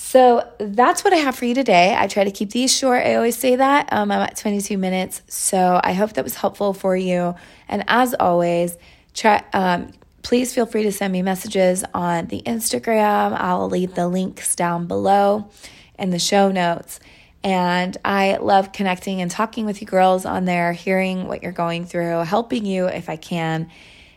So 0.01 0.49
that's 0.59 1.03
what 1.05 1.13
I 1.13 1.17
have 1.17 1.37
for 1.37 1.45
you 1.45 1.55
today. 1.55 1.95
I 1.95 2.07
try 2.07 2.25
to 2.25 2.31
keep 2.31 2.51
these 2.51 2.75
short. 2.75 3.05
I 3.05 3.17
always 3.17 3.37
say 3.37 3.57
that. 3.57 3.93
Um, 3.93 4.11
I'm 4.11 4.23
at 4.23 4.37
22 4.37 4.79
minutes. 4.79 5.23
So 5.27 5.81
I 5.83 5.93
hope 5.93 6.15
that 6.15 6.25
was 6.25 6.37
helpful 6.37 6.73
for 6.73 6.97
you. 6.97 7.35
And 7.69 7.85
as 7.89 8.15
always, 8.15 8.79
try, 9.13 9.45
um, 9.53 9.91
please 10.23 10.55
feel 10.55 10.67
free 10.67 10.85
to 10.85 10.93
send 10.93 11.13
me 11.13 11.21
messages 11.21 11.85
on 11.93 12.27
the 12.29 12.41
Instagram. 12.43 13.37
I'll 13.39 13.69
leave 13.69 13.97
the 13.97 14.09
links 14.09 14.55
down 14.55 14.87
below 14.87 15.51
in 15.99 16.09
the 16.09 16.21
show 16.21 16.53
notes. 16.53 17.01
And 17.43 17.95
I 18.03 18.37
love 18.37 18.73
connecting 18.73 19.21
and 19.21 19.31
talking 19.31 19.67
with 19.67 19.83
you 19.83 19.87
girls 19.87 20.25
on 20.25 20.45
there, 20.45 20.73
hearing 20.73 21.27
what 21.27 21.43
you're 21.43 21.53
going 21.53 21.85
through, 21.85 22.21
helping 22.21 22.65
you 22.65 22.87
if 22.87 23.11
I 23.11 23.17
can, 23.17 23.69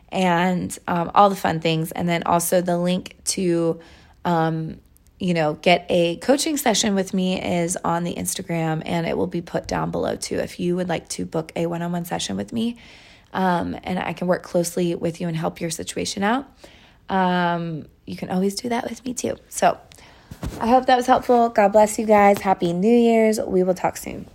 and 0.09 0.77
um, 0.87 1.11
all 1.15 1.29
the 1.29 1.35
fun 1.35 1.59
things. 1.59 1.91
And 1.91 2.07
then 2.07 2.23
also 2.23 2.61
the 2.61 2.77
link 2.77 3.15
to, 3.25 3.79
um, 4.23 4.79
you 5.21 5.35
know, 5.35 5.53
get 5.53 5.85
a 5.87 6.17
coaching 6.17 6.57
session 6.57 6.95
with 6.95 7.13
me 7.13 7.39
is 7.39 7.77
on 7.85 8.03
the 8.03 8.15
Instagram 8.15 8.81
and 8.83 9.05
it 9.05 9.15
will 9.15 9.27
be 9.27 9.41
put 9.41 9.67
down 9.67 9.91
below 9.91 10.15
too. 10.15 10.37
If 10.37 10.59
you 10.59 10.75
would 10.77 10.89
like 10.89 11.07
to 11.09 11.25
book 11.25 11.51
a 11.55 11.67
one 11.67 11.83
on 11.83 11.91
one 11.91 12.05
session 12.05 12.37
with 12.37 12.51
me, 12.51 12.77
um, 13.31 13.77
and 13.83 13.99
I 13.99 14.13
can 14.13 14.25
work 14.25 14.41
closely 14.41 14.95
with 14.95 15.21
you 15.21 15.27
and 15.27 15.37
help 15.37 15.61
your 15.61 15.69
situation 15.69 16.23
out, 16.23 16.51
um, 17.07 17.85
you 18.07 18.17
can 18.17 18.31
always 18.31 18.55
do 18.55 18.69
that 18.69 18.89
with 18.89 19.05
me 19.05 19.13
too. 19.13 19.37
So 19.47 19.79
I 20.59 20.67
hope 20.67 20.87
that 20.87 20.97
was 20.97 21.05
helpful. 21.05 21.49
God 21.49 21.71
bless 21.71 21.99
you 21.99 22.07
guys. 22.07 22.41
Happy 22.41 22.73
New 22.73 22.89
Year's. 22.89 23.39
We 23.39 23.61
will 23.61 23.75
talk 23.75 23.97
soon. 23.97 24.25